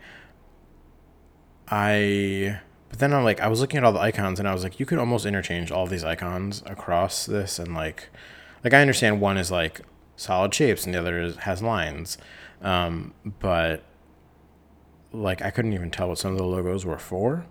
I 1.70 2.60
but 2.90 2.98
then 3.00 3.14
I'm 3.14 3.24
like 3.24 3.40
I 3.40 3.48
was 3.48 3.62
looking 3.62 3.78
at 3.78 3.84
all 3.84 3.94
the 3.94 4.00
icons 4.00 4.40
and 4.40 4.48
I 4.48 4.54
was 4.54 4.64
like 4.64 4.80
you 4.80 4.88
could 4.88 5.00
almost 5.00 5.26
interchange 5.26 5.72
all 5.72 5.86
these 5.86 6.04
icons 6.04 6.64
across 6.66 7.26
this 7.28 7.60
and 7.60 7.76
like 7.76 8.10
like 8.64 8.74
I 8.74 8.82
understand 8.82 9.22
one 9.22 9.38
is 9.38 9.52
like 9.52 9.82
solid 10.16 10.54
shapes 10.54 10.86
and 10.86 10.94
the 10.94 11.00
other 11.00 11.22
is, 11.22 11.36
has 11.38 11.62
lines, 11.62 12.18
um, 12.64 13.14
but 13.40 13.84
like 15.12 15.42
I 15.42 15.52
couldn't 15.52 15.74
even 15.74 15.92
tell 15.92 16.10
what 16.10 16.18
some 16.18 16.32
of 16.32 16.38
the 16.38 16.46
logos 16.46 16.86
were 16.86 16.98
for, 16.98 17.46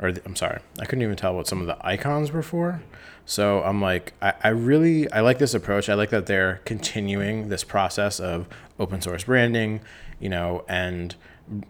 or 0.00 0.12
the, 0.12 0.22
I'm 0.24 0.36
sorry, 0.36 0.60
I 0.80 0.84
couldn't 0.84 1.02
even 1.02 1.16
tell 1.16 1.34
what 1.34 1.46
some 1.46 1.60
of 1.60 1.66
the 1.66 1.78
icons 1.86 2.32
were 2.32 2.42
for. 2.42 2.82
So 3.24 3.62
I'm 3.62 3.80
like, 3.80 4.12
I, 4.20 4.34
I 4.42 4.48
really 4.48 5.10
I 5.12 5.20
like 5.20 5.38
this 5.38 5.54
approach. 5.54 5.88
I 5.88 5.94
like 5.94 6.10
that 6.10 6.26
they're 6.26 6.60
continuing 6.64 7.48
this 7.48 7.64
process 7.64 8.18
of 8.18 8.48
open 8.78 9.00
source 9.00 9.24
branding, 9.24 9.80
you 10.18 10.28
know, 10.28 10.64
and 10.68 11.14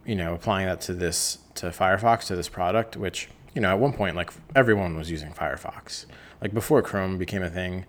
you 0.07 0.15
know 0.15 0.35
applying 0.35 0.67
that 0.67 0.81
to 0.83 0.95
this 0.95 1.39
to 1.57 1.67
Firefox 1.67 2.27
to 2.27 2.37
this 2.37 2.49
product, 2.49 2.97
which 2.97 3.29
you 3.55 3.61
know 3.61 3.71
at 3.71 3.79
one 3.79 3.93
point 3.93 4.17
like 4.17 4.31
everyone 4.55 4.97
was 4.97 5.11
using 5.11 5.33
Firefox, 5.33 6.07
like 6.41 6.55
before 6.55 6.83
Chrome 6.83 7.19
became 7.19 7.43
a 7.43 7.51
thing 7.51 7.85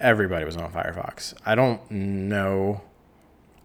everybody 0.00 0.44
was 0.44 0.56
on 0.56 0.72
Firefox. 0.72 1.34
I 1.44 1.54
don't 1.54 1.90
know. 1.90 2.82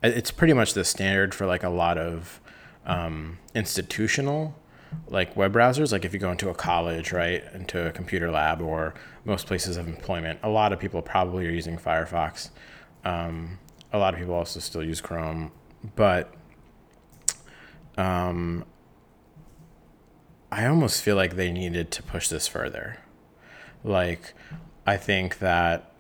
It- 0.04 0.18
It's 0.18 0.32
pretty 0.32 0.54
much 0.54 0.74
the 0.74 0.84
standard 0.86 1.34
for 1.36 1.46
like 1.46 1.64
a 1.64 1.70
lot 1.70 1.98
of 1.98 2.40
um, 2.86 3.38
institutional 3.54 4.56
like 5.08 5.36
web 5.36 5.54
browsers. 5.54 5.92
Like 5.92 6.04
if 6.06 6.14
you 6.14 6.20
go 6.20 6.32
into 6.32 6.50
a 6.50 6.56
college, 6.56 7.12
right, 7.12 7.44
into 7.54 7.86
a 7.86 7.92
computer 7.92 8.32
lab 8.32 8.62
or 8.62 8.96
most 9.24 9.46
places 9.46 9.78
of 9.78 9.88
employment, 9.88 10.40
a 10.42 10.50
lot 10.50 10.74
of 10.74 10.80
people 10.80 11.02
probably 11.04 11.46
are 11.46 11.52
using 11.52 11.78
Firefox. 11.78 12.50
Um, 13.06 13.60
a 13.94 13.98
lot 14.00 14.14
of 14.14 14.20
people 14.20 14.34
also 14.34 14.60
still 14.60 14.84
use 14.84 15.00
Chrome, 15.02 15.52
but 15.96 16.34
um, 17.98 18.66
I 20.52 20.66
almost 20.66 21.02
feel 21.04 21.16
like 21.16 21.36
they 21.36 21.52
needed 21.52 21.92
to 21.92 22.04
push 22.04 22.28
this 22.28 22.48
further. 22.48 22.98
Like, 23.84 24.34
I 24.86 24.98
think 24.98 25.40
that 25.40 25.92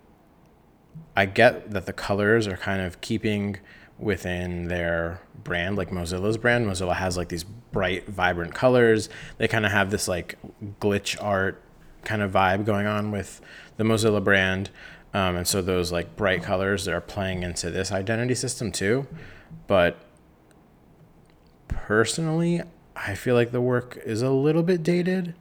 I 1.16 1.26
get 1.26 1.72
that 1.72 1.86
the 1.86 1.94
colors 1.94 2.48
are 2.48 2.58
kind 2.58 2.82
of 2.82 3.02
keeping 3.02 3.58
within 4.00 4.68
their 4.68 5.22
brand, 5.44 5.76
like 5.76 5.90
Mozilla's 5.90 6.38
brand. 6.38 6.66
Mozilla 6.66 6.96
has 6.96 7.18
like 7.18 7.30
these 7.30 7.44
bright, 7.44 8.08
vibrant 8.08 8.54
colors. 8.54 9.10
They 9.38 9.48
kind 9.48 9.66
of 9.66 9.72
have 9.72 9.92
this 9.92 10.08
like 10.08 10.38
glitch 10.80 11.22
art 11.22 11.62
kind 12.04 12.22
of 12.22 12.32
vibe 12.32 12.66
going 12.66 12.88
on 12.88 13.12
with 13.12 13.42
the 13.78 13.84
Mozilla 13.84 14.24
brand. 14.24 14.70
Um, 15.14 15.36
and 15.36 15.48
so 15.48 15.62
those 15.62 15.92
like 15.92 16.16
bright 16.16 16.44
colors 16.44 16.86
that 16.86 16.94
are 16.94 17.02
playing 17.02 17.44
into 17.44 17.70
this 17.70 17.92
identity 17.92 18.36
system 18.36 18.72
too. 18.72 19.08
But 19.68 19.98
personally, 21.68 22.62
I 22.96 23.16
feel 23.16 23.36
like 23.36 23.52
the 23.52 23.62
work 23.62 23.98
is 24.06 24.22
a 24.22 24.30
little 24.30 24.64
bit 24.64 24.84
dated. 24.84 25.36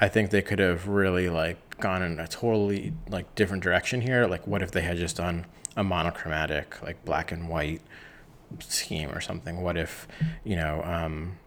I 0.00 0.08
think 0.08 0.30
they 0.30 0.42
could 0.42 0.58
have 0.58 0.88
really 0.88 1.28
like 1.28 1.71
gone 1.82 2.02
in 2.02 2.18
a 2.18 2.26
totally 2.26 2.94
like 3.08 3.34
different 3.34 3.62
direction 3.62 4.00
here. 4.00 4.26
Like 4.26 4.46
what 4.46 4.62
if 4.62 4.70
they 4.70 4.80
had 4.80 4.96
just 4.96 5.16
done 5.16 5.46
a 5.76 5.84
monochromatic, 5.84 6.82
like 6.82 7.04
black 7.04 7.30
and 7.32 7.48
white 7.48 7.82
scheme 8.60 9.10
or 9.10 9.20
something? 9.20 9.60
What 9.60 9.76
if, 9.76 10.08
you 10.44 10.56
know, 10.56 10.82
um, 10.84 11.38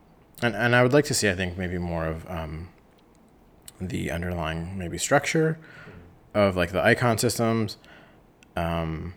and, 0.42 0.56
and 0.56 0.76
I 0.76 0.84
would 0.84 0.94
like 0.94 1.06
to 1.06 1.14
see, 1.14 1.30
I 1.30 1.36
think, 1.36 1.58
maybe 1.58 1.78
more 1.78 2.06
of 2.06 2.30
um, 2.30 2.70
the 3.82 4.12
underlying 4.12 4.78
maybe 4.78 4.98
structure 4.98 5.58
of 6.34 6.56
like 6.56 6.72
the 6.72 6.84
icon 6.84 7.18
systems. 7.18 7.78
Um, 8.56 9.16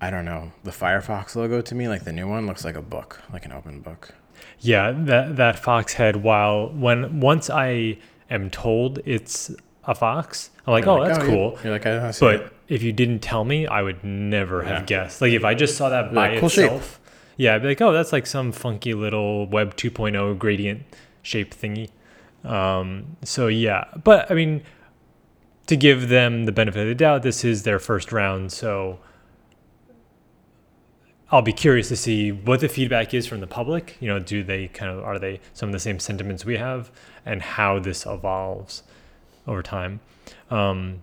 I 0.00 0.10
don't 0.10 0.24
know. 0.24 0.52
The 0.62 0.70
Firefox 0.70 1.34
logo 1.34 1.60
to 1.60 1.74
me, 1.74 1.88
like 1.88 2.04
the 2.04 2.12
new 2.12 2.28
one, 2.28 2.46
looks 2.46 2.64
like 2.64 2.76
a 2.76 2.82
book, 2.82 3.20
like 3.32 3.44
an 3.44 3.52
open 3.52 3.80
book. 3.80 4.14
Yeah, 4.60 4.92
that 4.92 5.36
that 5.36 5.58
fox 5.58 5.94
head. 5.94 6.16
While 6.16 6.68
when 6.68 7.20
once 7.20 7.50
I 7.50 7.98
am 8.30 8.50
told 8.50 9.00
it's 9.04 9.50
a 9.88 9.94
fox, 9.94 10.50
I'm 10.66 10.72
like, 10.72 10.86
oh, 10.86 10.96
like, 10.96 11.08
that's 11.08 11.24
yeah. 11.24 11.30
cool. 11.34 11.58
You're 11.64 11.72
like, 11.72 11.86
I, 11.86 12.10
see 12.12 12.20
But 12.24 12.34
it. 12.36 12.52
if 12.68 12.82
you 12.82 12.92
didn't 12.92 13.20
tell 13.20 13.42
me, 13.44 13.66
I 13.66 13.82
would 13.82 14.04
never 14.04 14.62
have 14.62 14.80
Yeah. 14.82 14.84
guessed. 14.84 15.20
Like 15.20 15.32
if 15.32 15.44
I 15.44 15.54
just 15.54 15.76
saw 15.76 15.88
that 15.88 16.12
by 16.14 16.30
like, 16.32 16.40
cool 16.40 16.48
shape. 16.50 16.66
itself, 16.66 17.00
yeah, 17.36 17.54
I'd 17.54 17.62
be 17.62 17.68
like, 17.68 17.80
oh, 17.80 17.92
that's 17.92 18.12
like 18.12 18.26
some 18.26 18.52
funky 18.52 18.92
little 18.94 19.46
Web 19.46 19.76
2.0 19.76 20.38
gradient 20.38 20.82
shape 21.22 21.54
thingy. 21.54 21.88
Um, 22.44 23.16
so 23.24 23.46
yeah, 23.48 23.84
but 24.04 24.30
I 24.30 24.34
mean, 24.34 24.62
to 25.66 25.76
give 25.76 26.08
them 26.08 26.44
the 26.44 26.52
benefit 26.52 26.82
of 26.82 26.88
the 26.88 26.94
doubt, 26.94 27.22
this 27.22 27.44
is 27.44 27.62
their 27.62 27.78
first 27.78 28.12
round, 28.12 28.52
so 28.52 28.98
I'll 31.30 31.42
be 31.42 31.52
curious 31.52 31.88
to 31.88 31.96
see 31.96 32.32
what 32.32 32.60
the 32.60 32.68
feedback 32.68 33.12
is 33.12 33.26
from 33.26 33.40
the 33.40 33.46
public. 33.46 33.96
You 34.00 34.08
know, 34.08 34.18
do 34.18 34.42
they 34.42 34.68
kind 34.68 34.90
of 34.90 35.02
are 35.04 35.18
they 35.18 35.40
some 35.52 35.68
of 35.68 35.72
the 35.74 35.78
same 35.80 35.98
sentiments 35.98 36.44
we 36.44 36.56
have, 36.56 36.90
and 37.26 37.42
how 37.42 37.78
this 37.78 38.06
evolves 38.06 38.82
over 39.48 39.62
time. 39.62 40.00
Um, 40.50 41.02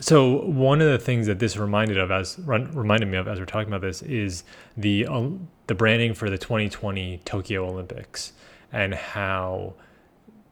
so 0.00 0.42
one 0.42 0.80
of 0.80 0.88
the 0.88 0.98
things 0.98 1.26
that 1.26 1.38
this 1.38 1.56
reminded 1.56 1.98
of 1.98 2.10
as 2.10 2.38
reminded 2.38 3.06
me 3.08 3.16
of 3.16 3.26
as 3.26 3.38
we're 3.38 3.46
talking 3.46 3.68
about 3.68 3.80
this 3.80 4.02
is 4.02 4.44
the 4.76 5.06
um, 5.06 5.48
the 5.66 5.74
branding 5.74 6.14
for 6.14 6.30
the 6.30 6.38
2020 6.38 7.20
Tokyo 7.24 7.66
Olympics 7.68 8.32
and 8.72 8.94
how 8.94 9.74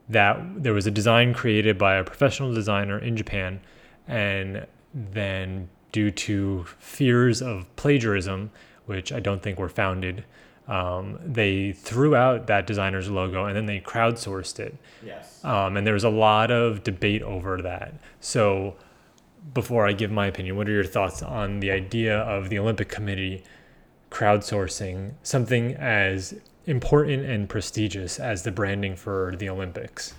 that 0.09 0.63
there 0.63 0.73
was 0.73 0.87
a 0.87 0.91
design 0.91 1.33
created 1.33 1.77
by 1.77 1.95
a 1.95 2.03
professional 2.03 2.53
designer 2.53 2.99
in 2.99 3.15
Japan 3.15 3.61
and 4.07 4.65
then 4.93 5.69
due 5.91 6.11
to 6.11 6.65
fears 6.79 7.41
of 7.41 7.73
plagiarism 7.77 8.51
which 8.85 9.11
I 9.11 9.19
don't 9.19 9.41
think 9.41 9.59
were 9.59 9.69
founded 9.69 10.25
um, 10.67 11.17
they 11.25 11.71
threw 11.71 12.15
out 12.15 12.47
that 12.47 12.67
designer's 12.67 13.09
logo 13.09 13.45
and 13.45 13.55
then 13.55 13.65
they 13.67 13.79
crowdsourced 13.79 14.59
it 14.59 14.75
Yes. 15.05 15.43
um, 15.45 15.77
and 15.77 15.87
there 15.87 15.93
was 15.93 16.03
a 16.03 16.09
lot 16.09 16.51
of 16.51 16.83
debate 16.83 17.21
over 17.21 17.61
that. 17.61 17.93
So, 18.19 18.75
before 19.53 19.87
I 19.87 19.93
give 19.93 20.11
my 20.11 20.27
opinion, 20.27 20.57
what 20.57 20.67
are 20.67 20.73
your 20.73 20.83
thoughts 20.83 21.23
on 21.23 21.61
the 21.61 21.71
idea 21.71 22.17
of 22.19 22.49
the 22.49 22.59
Olympic 22.59 22.89
Committee 22.89 23.43
crowdsourcing 24.11 25.13
something 25.23 25.73
as 25.75 26.33
important 26.65 27.25
and 27.25 27.47
prestigious 27.47 28.19
as 28.19 28.43
the 28.43 28.51
branding 28.51 28.95
for 28.95 29.33
the 29.37 29.47
Olympics? 29.49 30.13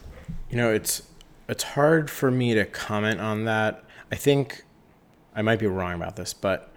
You 0.50 0.56
know, 0.56 0.72
it's 0.72 1.02
it's 1.48 1.62
hard 1.64 2.10
for 2.10 2.30
me 2.30 2.54
to 2.54 2.64
comment 2.64 3.20
on 3.20 3.44
that. 3.44 3.82
I 4.12 4.16
think 4.16 4.64
I 5.34 5.42
might 5.42 5.58
be 5.58 5.66
wrong 5.66 5.94
about 5.94 6.16
this, 6.16 6.32
but 6.34 6.70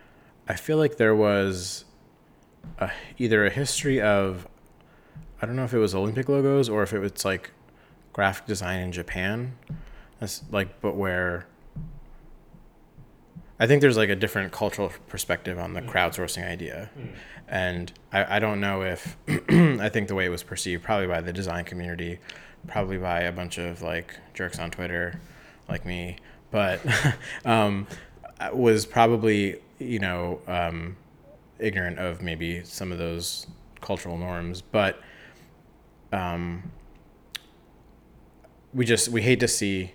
I 0.47 0.55
feel 0.55 0.77
like 0.77 0.97
there 0.97 1.15
was 1.15 1.85
either 3.18 3.46
a 3.46 3.50
history 3.50 4.01
of 4.01 4.48
I 5.41 5.46
don't 5.46 5.56
know 5.56 5.63
if 5.63 5.74
it 5.74 5.80
was 5.80 5.96
Olympic 5.96 6.30
logos 6.30 6.70
or 6.70 6.84
if 6.84 6.94
it 6.94 7.00
was 7.00 7.25
like 7.25 7.51
graphic 8.13 8.46
design 8.46 8.80
in 8.80 8.91
Japan. 8.91 9.53
That's 10.20 10.44
like, 10.51 10.80
but 10.82 10.96
where 10.96 11.48
I 13.60 13.68
think 13.68 13.82
there's 13.82 13.98
like 13.98 14.10
a 14.10 14.15
different 14.15 14.51
cultural 14.51 14.91
perspective 15.08 15.58
on 15.58 15.74
the 15.74 15.82
crowdsourcing 15.82 16.48
idea. 16.48 16.89
And 17.48 17.91
I, 18.12 18.38
I 18.38 18.39
don't 18.39 18.60
know 18.60 18.84
if 18.84 19.18
I 19.50 19.89
think 19.89 20.08
the 20.08 20.15
way 20.15 20.25
it 20.25 20.30
was 20.30 20.44
perceived, 20.44 20.84
probably 20.84 21.08
by 21.08 21.22
the 21.22 21.34
design 21.34 21.65
community, 21.65 22.20
probably 22.68 22.98
by 22.98 23.22
a 23.22 23.32
bunch 23.32 23.58
of 23.58 23.82
like 23.82 24.15
jerks 24.34 24.60
on 24.60 24.70
Twitter 24.72 25.20
like 25.68 25.86
me, 25.86 26.18
but 26.51 26.82
um, 27.46 27.88
was 28.53 28.86
probably, 28.86 29.60
you 29.80 30.00
know, 30.00 30.39
um, 30.48 30.98
ignorant 31.62 32.00
of 32.00 32.22
maybe 32.22 32.63
some 32.63 32.91
of 32.91 32.98
those 32.98 33.48
cultural 33.80 34.18
norms. 34.18 34.62
But 34.62 35.00
um, 36.12 36.72
we 38.74 38.86
just, 38.86 39.10
we 39.10 39.22
hate 39.22 39.39
to 39.39 39.48
see 39.48 39.94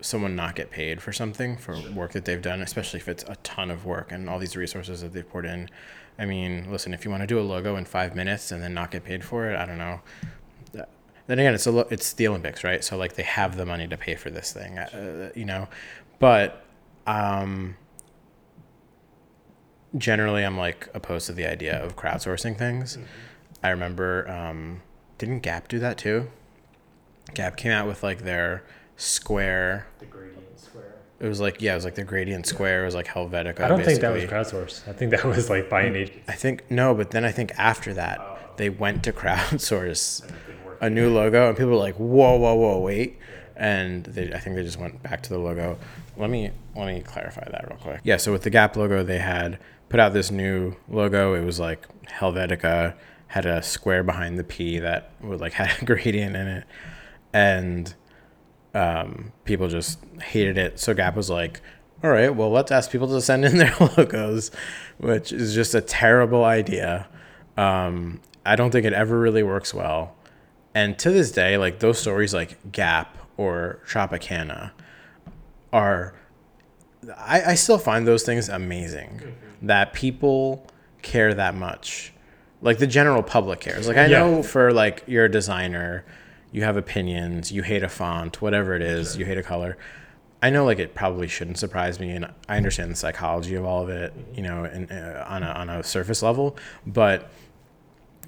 someone 0.00 0.34
not 0.34 0.54
get 0.54 0.70
paid 0.70 1.02
for 1.02 1.12
something 1.12 1.56
for 1.56 1.78
work 1.92 2.12
that 2.12 2.24
they've 2.24 2.40
done, 2.40 2.62
especially 2.62 3.00
if 3.00 3.08
it's 3.08 3.24
a 3.24 3.36
ton 3.42 3.70
of 3.70 3.84
work 3.84 4.12
and 4.12 4.30
all 4.30 4.38
these 4.38 4.56
resources 4.56 5.02
that 5.02 5.12
they've 5.12 5.28
poured 5.28 5.44
in. 5.44 5.68
I 6.18 6.24
mean, 6.24 6.70
listen, 6.70 6.94
if 6.94 7.04
you 7.04 7.10
want 7.10 7.22
to 7.22 7.26
do 7.26 7.38
a 7.38 7.42
logo 7.42 7.76
in 7.76 7.84
five 7.84 8.14
minutes 8.14 8.52
and 8.52 8.62
then 8.62 8.74
not 8.74 8.90
get 8.90 9.04
paid 9.04 9.24
for 9.24 9.50
it, 9.50 9.56
I 9.56 9.66
don't 9.66 9.78
know. 9.78 10.00
Then 11.26 11.38
again, 11.38 11.54
it's 11.54 11.66
a 11.66 11.70
lo- 11.70 11.86
it's 11.90 12.12
the 12.14 12.26
Olympics, 12.26 12.64
right? 12.64 12.82
So 12.82 12.96
like 12.96 13.14
they 13.14 13.22
have 13.22 13.56
the 13.56 13.64
money 13.64 13.86
to 13.86 13.96
pay 13.96 14.16
for 14.16 14.30
this 14.30 14.52
thing, 14.52 14.78
uh, 14.78 15.30
you 15.36 15.44
know. 15.44 15.68
But 16.18 16.64
um, 17.06 17.76
generally, 19.96 20.44
I'm 20.44 20.56
like 20.58 20.88
opposed 20.94 21.26
to 21.26 21.32
the 21.32 21.46
idea 21.46 21.82
of 21.82 21.96
crowdsourcing 21.96 22.56
things. 22.56 22.98
I 23.62 23.70
remember, 23.70 24.28
um, 24.30 24.82
didn't 25.18 25.40
Gap 25.40 25.68
do 25.68 25.78
that 25.78 25.98
too? 25.98 26.28
Gap 27.34 27.56
came 27.56 27.72
out 27.72 27.86
with 27.86 28.02
like 28.02 28.22
their 28.24 28.64
square 28.96 29.86
The 29.98 30.06
gradient 30.06 30.58
square. 30.58 30.94
it 31.20 31.26
was 31.28 31.40
like 31.40 31.60
yeah, 31.62 31.72
it 31.72 31.76
was 31.76 31.84
like 31.84 31.94
the 31.94 32.04
gradient 32.04 32.46
square. 32.46 32.82
It 32.82 32.86
was 32.86 32.94
like 32.94 33.06
Helvetica. 33.06 33.60
I 33.60 33.68
don't 33.68 33.84
think 33.84 34.00
that 34.00 34.12
was 34.12 34.24
crowdsourced. 34.24 34.88
I 34.88 34.92
think 34.92 35.10
that 35.12 35.24
was 35.24 35.48
like 35.50 35.68
by 35.70 35.82
an 35.82 35.96
agency. 35.96 36.22
I 36.28 36.32
think 36.32 36.70
no, 36.70 36.94
but 36.94 37.10
then 37.12 37.24
I 37.24 37.30
think 37.32 37.52
after 37.56 37.94
that 37.94 38.56
they 38.56 38.68
went 38.68 39.04
to 39.04 39.12
crowdsource 39.12 40.28
a 40.80 40.88
new 40.88 41.10
logo, 41.12 41.48
and 41.48 41.56
people 41.56 41.72
were 41.72 41.76
like, 41.76 41.96
"Whoa, 41.96 42.36
whoa, 42.36 42.54
whoa, 42.54 42.78
wait!" 42.80 43.18
And 43.60 44.04
they, 44.06 44.32
I 44.32 44.38
think 44.38 44.56
they 44.56 44.62
just 44.62 44.78
went 44.78 45.02
back 45.02 45.22
to 45.24 45.28
the 45.28 45.38
logo. 45.38 45.78
Let 46.16 46.30
me 46.30 46.50
let 46.74 46.86
me 46.86 47.02
clarify 47.02 47.46
that 47.50 47.68
real 47.68 47.78
quick. 47.78 48.00
Yeah, 48.02 48.16
so 48.16 48.32
with 48.32 48.42
the 48.42 48.50
Gap 48.50 48.74
logo, 48.74 49.04
they 49.04 49.18
had 49.18 49.58
put 49.90 50.00
out 50.00 50.14
this 50.14 50.30
new 50.30 50.74
logo. 50.88 51.34
It 51.34 51.44
was 51.44 51.60
like 51.60 51.86
Helvetica 52.06 52.94
had 53.26 53.44
a 53.44 53.62
square 53.62 54.02
behind 54.02 54.38
the 54.38 54.44
P 54.44 54.78
that 54.78 55.12
would 55.20 55.40
like 55.40 55.52
had 55.60 55.70
a 55.80 55.84
gradient 55.84 56.36
in 56.36 56.46
it, 56.48 56.64
and 57.34 57.94
um, 58.74 59.32
people 59.44 59.68
just 59.68 59.98
hated 60.22 60.56
it. 60.56 60.80
So 60.80 60.94
Gap 60.94 61.14
was 61.14 61.28
like, 61.28 61.60
all 62.02 62.10
right, 62.10 62.34
well, 62.34 62.50
let's 62.50 62.72
ask 62.72 62.90
people 62.90 63.08
to 63.08 63.20
send 63.20 63.44
in 63.44 63.58
their 63.58 63.76
logos, 63.78 64.50
which 64.96 65.32
is 65.32 65.54
just 65.54 65.74
a 65.74 65.82
terrible 65.82 66.44
idea. 66.44 67.06
Um, 67.58 68.22
I 68.46 68.56
don't 68.56 68.70
think 68.70 68.86
it 68.86 68.94
ever 68.94 69.18
really 69.18 69.42
works 69.42 69.74
well. 69.74 70.16
And 70.74 70.98
to 71.00 71.10
this 71.10 71.30
day, 71.30 71.58
like 71.58 71.80
those 71.80 71.98
stories 71.98 72.32
like 72.32 72.72
Gap 72.72 73.18
or 73.40 73.80
Tropicana 73.88 74.70
are, 75.72 76.14
I, 77.16 77.42
I 77.42 77.54
still 77.54 77.78
find 77.78 78.06
those 78.06 78.22
things 78.22 78.50
amazing 78.50 79.22
that 79.62 79.94
people 79.94 80.66
care 81.00 81.32
that 81.32 81.54
much. 81.54 82.12
Like 82.60 82.76
the 82.76 82.86
general 82.86 83.22
public 83.22 83.60
cares. 83.60 83.88
Like 83.88 83.96
I 83.96 84.06
Yeah. 84.06 84.18
know 84.18 84.42
for 84.42 84.72
like 84.74 85.04
you're 85.06 85.24
a 85.24 85.30
designer, 85.30 86.04
you 86.52 86.64
have 86.64 86.76
opinions, 86.76 87.50
you 87.50 87.62
hate 87.62 87.82
a 87.82 87.88
font, 87.88 88.42
whatever 88.42 88.74
it 88.74 88.82
is, 88.82 89.16
you 89.16 89.24
hate 89.24 89.38
a 89.38 89.42
color. 89.42 89.78
I 90.42 90.50
know 90.50 90.66
like 90.66 90.78
it 90.78 90.94
probably 90.94 91.26
shouldn't 91.28 91.58
surprise 91.58 91.98
me, 91.98 92.10
and 92.10 92.26
I 92.48 92.58
understand 92.58 92.90
the 92.90 92.96
psychology 92.96 93.54
of 93.54 93.64
all 93.64 93.82
of 93.82 93.88
it, 93.88 94.12
you 94.34 94.42
know, 94.42 94.64
and 94.64 94.90
uh, 94.92 95.24
on 95.26 95.42
a 95.42 95.46
on 95.46 95.70
a 95.70 95.82
surface 95.82 96.22
level, 96.22 96.56
but 96.86 97.30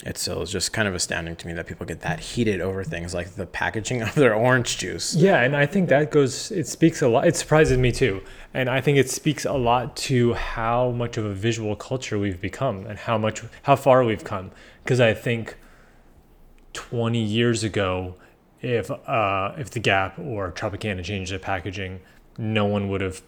it 0.05 0.19
still 0.19 0.43
is 0.43 0.51
just 0.51 0.73
kind 0.73 0.89
of 0.89 0.95
astounding 0.95 1.37
to 1.37 1.47
me 1.47 1.53
that 1.53 1.67
people 1.67 1.87
get 1.87 2.01
that 2.01 2.19
heated 2.19 2.61
over 2.61 2.83
things 2.83 3.15
like 3.15 3.37
the 3.37 3.47
packaging 3.47 4.03
of 4.03 4.15
their 4.15 4.35
orange 4.35 4.79
juice. 4.79 5.15
Yeah, 5.15 5.41
and 5.41 5.57
I 5.57 5.67
think 5.67 5.89
that 5.89 6.11
goes. 6.11 6.51
It 6.51 6.67
speaks 6.67 7.03
a 7.03 7.09
lot. 7.09 7.27
It 7.27 7.37
surprises 7.37 7.79
me 7.79 7.93
too, 7.93 8.23
and 8.53 8.69
I 8.69 8.81
think 8.81 8.99
it 8.99 9.11
speaks 9.11 9.45
a 9.45 9.53
lot 9.53 9.97
to 9.97 10.35
how 10.35 10.91
much 10.91 11.17
of 11.17 11.25
a 11.25 11.35
visual 11.35 11.77
culture 11.77 12.19
we've 12.19 12.41
become 12.41 12.87
and 12.87 12.99
how 12.99 13.19
much 13.19 13.43
how 13.63 13.77
far 13.77 14.05
we've 14.05 14.25
come. 14.25 14.51
Because 14.83 15.01
I 15.01 15.15
think 15.15 15.57
twenty 16.73 17.23
years 17.23 17.63
ago, 17.63 18.17
if 18.61 18.91
uh, 18.91 19.53
if 19.57 19.71
the 19.71 19.81
Gap 19.81 20.19
or 20.19 20.51
Tropicana 20.51 21.05
changed 21.05 21.31
their 21.33 21.39
packaging, 21.39 22.01
no 22.37 22.65
one 22.65 22.89
would 22.89 23.01
have 23.01 23.23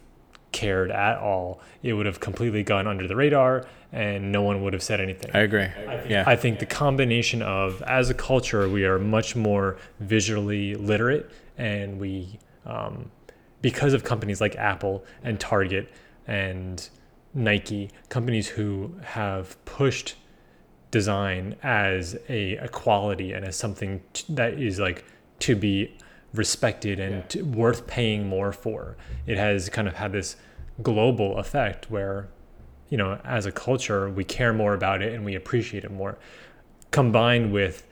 cared 0.55 0.89
at 0.89 1.17
all. 1.19 1.59
It 1.83 1.93
would 1.93 2.05
have 2.05 2.19
completely 2.21 2.63
gone 2.63 2.87
under 2.87 3.07
the 3.07 3.15
radar, 3.15 3.65
and 3.91 4.31
no 4.31 4.41
one 4.41 4.63
would 4.63 4.71
have 4.73 4.81
said 4.81 5.01
anything. 5.01 5.29
I 5.33 5.39
agree. 5.41 5.67
Yeah. 6.09 6.23
I 6.25 6.35
think 6.37 6.59
the 6.59 6.65
combination 6.65 7.41
of, 7.41 7.81
as 7.83 8.09
a 8.09 8.13
culture, 8.13 8.67
we 8.69 8.85
are 8.85 8.97
much 8.97 9.35
more 9.35 9.77
visually 9.99 10.73
literate, 10.75 11.29
and 11.57 11.99
we, 11.99 12.39
um, 12.65 13.11
because 13.61 13.93
of 13.93 14.03
companies 14.03 14.39
like 14.39 14.55
Apple 14.55 15.03
and 15.23 15.39
Target 15.39 15.91
and 16.25 16.87
Nike, 17.33 17.91
companies 18.09 18.47
who 18.47 18.95
have 19.03 19.63
pushed 19.65 20.15
design 20.91 21.55
as 21.63 22.17
a, 22.29 22.55
a 22.57 22.69
quality 22.69 23.33
and 23.33 23.43
as 23.45 23.57
something 23.57 24.01
t- 24.13 24.23
that 24.29 24.53
is 24.53 24.79
like 24.79 25.03
to 25.39 25.53
be 25.55 25.97
respected 26.33 26.99
and 26.99 27.15
Yeah. 27.15 27.21
to, 27.29 27.41
worth 27.43 27.87
paying 27.87 28.27
more 28.27 28.51
for. 28.53 28.95
It 29.27 29.37
has 29.37 29.67
kind 29.69 29.87
of 29.87 29.95
had 29.95 30.11
this 30.13 30.35
global 30.83 31.37
effect 31.37 31.89
where, 31.89 32.27
you 32.89 32.97
know, 32.97 33.19
as 33.23 33.45
a 33.45 33.51
culture, 33.51 34.09
we 34.09 34.23
care 34.23 34.53
more 34.53 34.73
about 34.73 35.01
it 35.01 35.13
and 35.13 35.23
we 35.25 35.35
appreciate 35.35 35.83
it 35.83 35.91
more, 35.91 36.17
combined 36.91 37.51
with 37.51 37.85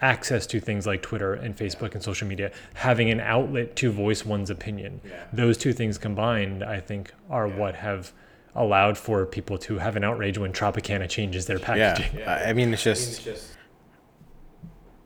access 0.00 0.46
to 0.48 0.60
things 0.60 0.86
like 0.86 1.00
Twitter 1.00 1.32
and 1.34 1.56
Facebook 1.56 1.94
and 1.94 2.02
social 2.02 2.26
media, 2.28 2.50
having 2.74 3.08
an 3.10 3.20
outlet 3.20 3.74
to 3.76 3.90
voice 3.90 4.24
one's 4.26 4.50
opinion. 4.50 5.00
Yeah. 5.04 5.24
Those 5.32 5.56
two 5.56 5.72
things 5.72 5.96
combined, 5.96 6.62
I 6.62 6.80
think, 6.80 7.12
are 7.30 7.46
Yeah. 7.48 7.56
what 7.56 7.76
have 7.76 8.12
allowed 8.54 8.98
for 8.98 9.24
people 9.26 9.56
to 9.58 9.78
have 9.78 9.96
an 9.96 10.04
outrage 10.04 10.36
when 10.38 10.52
Tropicana 10.52 11.08
changes 11.08 11.46
their 11.46 11.58
Yeah. 11.58 11.64
packaging. 11.94 12.22
I 12.26 12.50
I 12.50 12.52
mean, 12.52 12.72
it's 12.72 12.82
just 12.84 13.28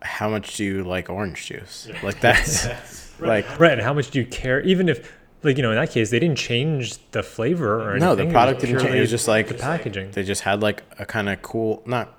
how 0.02 0.28
much 0.28 0.56
do 0.56 0.64
you 0.64 0.84
like 0.84 1.10
orange 1.10 1.46
juice? 1.46 1.88
Like 2.02 2.20
that's 2.20 2.66
like 3.20 3.58
Right. 3.58 3.72
And 3.72 3.82
how 3.82 3.92
much 3.92 4.10
do 4.10 4.18
you 4.20 4.26
care? 4.26 4.60
Even 4.62 4.88
if, 4.88 5.12
like, 5.42 5.56
you 5.56 5.62
know, 5.62 5.70
in 5.70 5.76
that 5.76 5.90
case, 5.90 6.10
they 6.10 6.18
didn't 6.18 6.38
change 6.38 6.98
the 7.12 7.22
flavor 7.22 7.76
or 7.80 7.90
anything. 7.92 8.08
no, 8.08 8.14
the 8.14 8.30
product 8.30 8.60
didn't 8.60 8.80
change. 8.80 8.94
It 8.94 9.00
was 9.00 9.10
just 9.10 9.28
like 9.28 9.48
the 9.48 9.54
packaging. 9.54 10.10
They 10.10 10.22
just 10.22 10.42
had 10.42 10.62
like 10.62 10.82
a 10.98 11.06
kind 11.06 11.28
of 11.28 11.40
cool, 11.42 11.82
not, 11.86 12.14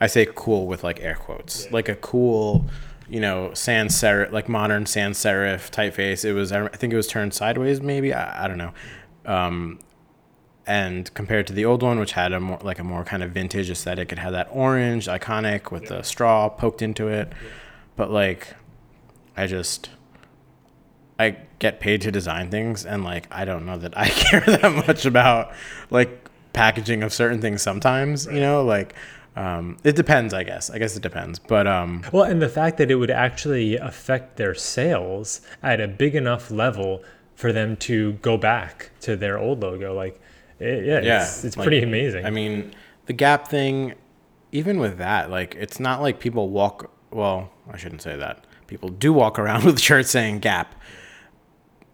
I 0.00 0.06
say 0.06 0.26
cool 0.34 0.66
with 0.66 0.84
like 0.84 1.00
air 1.00 1.14
quotes, 1.14 1.70
like 1.72 1.88
a 1.88 1.94
cool, 1.96 2.66
you 3.08 3.20
know, 3.20 3.54
sans 3.54 3.94
serif, 3.94 4.32
like 4.32 4.48
modern 4.48 4.86
sans 4.86 5.16
serif 5.16 5.70
typeface. 5.70 6.24
It 6.24 6.34
was, 6.34 6.52
I 6.52 6.68
think 6.68 6.92
it 6.92 6.96
was 6.96 7.06
turned 7.06 7.32
sideways, 7.32 7.80
maybe. 7.80 8.12
I, 8.12 8.44
I 8.44 8.48
don't 8.48 8.58
know. 8.58 8.72
Um, 9.24 9.78
and 10.66 11.12
compared 11.14 11.46
to 11.48 11.52
the 11.52 11.64
old 11.64 11.82
one, 11.82 11.98
which 11.98 12.12
had 12.12 12.32
a 12.32 12.38
more 12.40 12.58
like 12.62 12.78
a 12.78 12.84
more 12.84 13.04
kind 13.04 13.22
of 13.22 13.32
vintage 13.32 13.68
aesthetic, 13.70 14.12
it 14.12 14.18
had 14.18 14.30
that 14.30 14.48
orange 14.50 15.06
iconic 15.06 15.70
with 15.72 15.86
the 15.86 16.02
straw 16.02 16.48
poked 16.48 16.82
into 16.82 17.08
it. 17.08 17.32
But 17.96 18.10
like, 18.10 18.54
I 19.36 19.46
just, 19.46 19.90
I 21.18 21.36
get 21.58 21.80
paid 21.80 22.00
to 22.02 22.10
design 22.10 22.50
things, 22.50 22.84
and 22.84 23.04
like, 23.04 23.26
I 23.30 23.44
don't 23.44 23.66
know 23.66 23.78
that 23.78 23.96
I 23.96 24.08
care 24.08 24.40
that 24.40 24.86
much 24.86 25.04
about 25.04 25.52
like 25.90 26.28
packaging 26.52 27.02
of 27.02 27.12
certain 27.12 27.40
things. 27.40 27.62
Sometimes, 27.62 28.26
you 28.26 28.40
know, 28.40 28.64
like, 28.64 28.94
um, 29.36 29.76
it 29.84 29.96
depends. 29.96 30.34
I 30.34 30.42
guess. 30.44 30.70
I 30.70 30.78
guess 30.78 30.96
it 30.96 31.02
depends. 31.02 31.38
But 31.38 31.66
um, 31.66 32.04
Well, 32.12 32.24
and 32.24 32.40
the 32.42 32.48
fact 32.48 32.78
that 32.78 32.90
it 32.90 32.96
would 32.96 33.10
actually 33.10 33.76
affect 33.76 34.36
their 34.36 34.54
sales 34.54 35.40
at 35.62 35.80
a 35.80 35.88
big 35.88 36.14
enough 36.14 36.50
level 36.50 37.02
for 37.34 37.52
them 37.52 37.76
to 37.76 38.12
go 38.14 38.36
back 38.36 38.90
to 39.00 39.16
their 39.16 39.38
old 39.38 39.60
logo, 39.60 39.94
like, 39.94 40.20
it, 40.60 40.84
yeah, 40.84 41.00
yeah, 41.00 41.22
it's, 41.22 41.44
it's 41.44 41.56
like, 41.56 41.66
pretty 41.66 41.82
amazing. 41.82 42.24
I 42.24 42.30
mean, 42.30 42.72
the 43.06 43.12
Gap 43.12 43.48
thing, 43.48 43.94
even 44.52 44.78
with 44.78 44.98
that, 44.98 45.30
like, 45.30 45.56
it's 45.58 45.80
not 45.80 46.00
like 46.00 46.20
people 46.20 46.50
walk. 46.50 46.90
Well, 47.10 47.50
I 47.70 47.76
shouldn't 47.76 48.02
say 48.02 48.16
that. 48.16 48.44
People 48.66 48.90
do 48.90 49.12
walk 49.12 49.38
around 49.38 49.64
with 49.66 49.80
shirts 49.80 50.10
saying 50.10 50.38
Gap. 50.38 50.74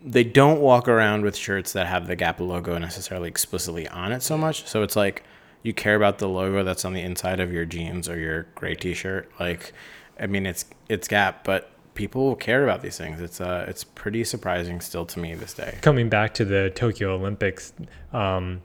They 0.00 0.24
don't 0.24 0.60
walk 0.60 0.88
around 0.88 1.22
with 1.22 1.36
shirts 1.36 1.72
that 1.72 1.86
have 1.86 2.06
the 2.06 2.16
Gap 2.16 2.40
logo 2.40 2.78
necessarily 2.78 3.28
explicitly 3.28 3.88
on 3.88 4.12
it 4.12 4.22
so 4.22 4.38
much. 4.38 4.66
So 4.66 4.82
it's 4.82 4.96
like 4.96 5.24
you 5.62 5.74
care 5.74 5.96
about 5.96 6.18
the 6.18 6.28
logo 6.28 6.62
that's 6.62 6.84
on 6.84 6.92
the 6.92 7.00
inside 7.00 7.40
of 7.40 7.52
your 7.52 7.64
jeans 7.64 8.08
or 8.08 8.18
your 8.18 8.44
gray 8.54 8.74
T-shirt. 8.74 9.30
Like, 9.40 9.72
I 10.20 10.26
mean, 10.26 10.46
it's 10.46 10.64
it's 10.88 11.08
Gap, 11.08 11.44
but 11.44 11.70
people 11.94 12.36
care 12.36 12.62
about 12.62 12.80
these 12.80 12.96
things. 12.96 13.20
It's 13.20 13.40
uh, 13.40 13.66
it's 13.68 13.82
pretty 13.82 14.22
surprising 14.24 14.80
still 14.80 15.04
to 15.06 15.18
me 15.18 15.34
this 15.34 15.52
day. 15.52 15.78
Coming 15.82 16.08
back 16.08 16.32
to 16.34 16.44
the 16.44 16.70
Tokyo 16.74 17.14
Olympics, 17.14 17.72
um, 18.12 18.62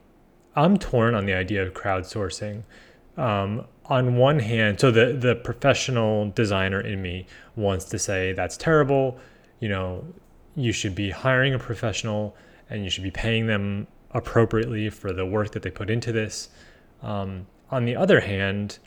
I'm 0.56 0.78
torn 0.78 1.15
on 1.15 1.26
the 1.26 1.34
idea 1.34 1.65
of 1.65 1.74
crowdsourcing. 1.74 2.63
Um, 3.17 3.65
on 3.86 4.15
one 4.15 4.39
hand, 4.39 4.80
so 4.80 4.91
the 4.91 5.13
the 5.13 5.36
professional 5.36 6.30
designer 6.30 6.80
in 6.80 7.02
me 7.02 7.26
wants 7.56 7.86
to 7.86 8.00
say 8.00 8.34
that's 8.34 8.56
terrible. 8.56 9.17
You 9.60 9.69
know, 9.69 10.06
you 10.56 10.72
should 10.72 10.96
be 10.96 11.10
hiring 11.10 11.54
a 11.54 11.60
professional 11.60 12.36
and 12.70 12.84
you 12.84 12.89
should 12.89 13.04
be 13.04 13.12
paying 13.12 13.48
them 13.48 13.88
appropriately 14.12 14.89
for 14.89 15.12
the 15.12 15.26
work 15.26 15.52
that 15.52 15.63
they 15.63 15.72
put 15.72 15.89
into 15.89 16.12
this. 16.12 16.50
Um, 17.02 17.48
on 17.72 17.86
the 17.86 17.96
other 17.96 18.22
hand, 18.22 18.80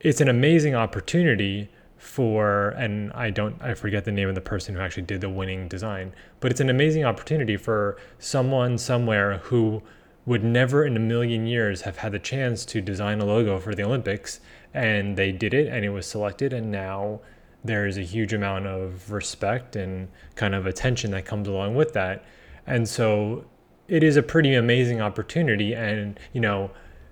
it's 0.00 0.20
an 0.20 0.28
amazing 0.28 0.74
opportunity 0.74 1.70
for 1.96 2.70
and 2.70 3.10
I 3.12 3.30
don't 3.30 3.60
I 3.62 3.72
forget 3.72 4.04
the 4.04 4.12
name 4.12 4.28
of 4.28 4.34
the 4.34 4.40
person 4.40 4.74
who 4.74 4.80
actually 4.80 5.04
did 5.04 5.20
the 5.22 5.30
winning 5.30 5.68
design, 5.68 6.12
but 6.40 6.50
it's 6.50 6.60
an 6.60 6.68
amazing 6.68 7.04
opportunity 7.04 7.56
for 7.56 7.96
someone 8.18 8.76
somewhere 8.76 9.38
who 9.38 9.82
would 10.26 10.44
never 10.44 10.84
in 10.84 10.96
a 10.96 11.00
million 11.00 11.46
years 11.46 11.82
have 11.82 11.98
had 11.98 12.12
the 12.12 12.18
chance 12.18 12.64
to 12.66 12.80
design 12.80 13.20
a 13.20 13.24
logo 13.24 13.58
for 13.58 13.74
the 13.74 13.82
Olympics 13.82 14.40
and 14.72 15.16
they 15.16 15.32
did 15.32 15.54
it 15.54 15.68
and 15.68 15.84
it 15.84 15.90
was 15.90 16.06
selected 16.06 16.52
and 16.52 16.70
now 16.70 17.20
there's 17.64 17.96
a 17.96 18.02
huge 18.02 18.32
amount 18.32 18.66
of 18.66 19.10
respect 19.10 19.74
and 19.74 20.08
kind 20.34 20.54
of 20.54 20.66
attention 20.66 21.10
that 21.12 21.24
comes 21.24 21.48
along 21.48 21.74
with 21.74 21.94
that. 21.94 22.24
And 22.66 22.88
so 22.88 23.46
it 23.88 24.02
is 24.02 24.16
a 24.16 24.22
pretty 24.22 24.54
amazing 24.54 25.00
opportunity. 25.00 25.74
And 25.74 26.18
you 26.32 26.40
know 26.40 26.70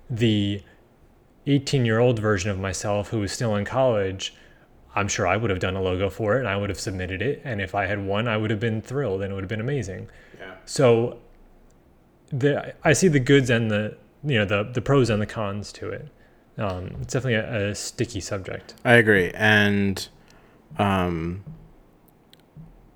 the 0.09 0.61
18 1.47 1.85
year 1.85 1.99
old 1.99 2.19
version 2.19 2.51
of 2.51 2.59
myself 2.59 3.09
who 3.09 3.19
was 3.19 3.31
still 3.31 3.55
in 3.55 3.65
college 3.65 4.33
i'm 4.95 5.07
sure 5.07 5.27
i 5.27 5.35
would 5.35 5.49
have 5.49 5.59
done 5.59 5.75
a 5.75 5.81
logo 5.81 6.09
for 6.09 6.35
it 6.35 6.39
and 6.39 6.47
i 6.47 6.55
would 6.55 6.69
have 6.69 6.79
submitted 6.79 7.21
it. 7.21 7.41
And 7.43 7.61
if 7.61 7.73
i 7.75 7.85
had 7.85 8.05
won 8.05 8.27
i 8.27 8.37
would 8.37 8.51
have 8.51 8.59
been 8.59 8.81
thrilled 8.81 9.21
and 9.21 9.31
it 9.31 9.35
would 9.35 9.43
have 9.43 9.49
been 9.49 9.61
amazing. 9.61 10.09
Yeah. 10.39 10.55
so 10.65 11.19
the 12.29 12.73
i 12.83 12.93
see 12.93 13.07
the 13.07 13.19
goods 13.19 13.49
and 13.49 13.69
the 13.71 13.97
you 14.23 14.37
know 14.37 14.45
the 14.45 14.63
the 14.71 14.81
pros 14.81 15.09
and 15.09 15.21
the 15.21 15.25
cons 15.25 15.71
to 15.73 15.89
it. 15.89 16.07
Um, 16.57 16.97
it's 17.01 17.13
definitely 17.13 17.35
a, 17.35 17.71
a 17.71 17.75
sticky 17.75 18.21
subject. 18.21 18.75
I 18.85 18.93
agree, 18.93 19.31
and 19.33 20.07
um, 20.77 21.43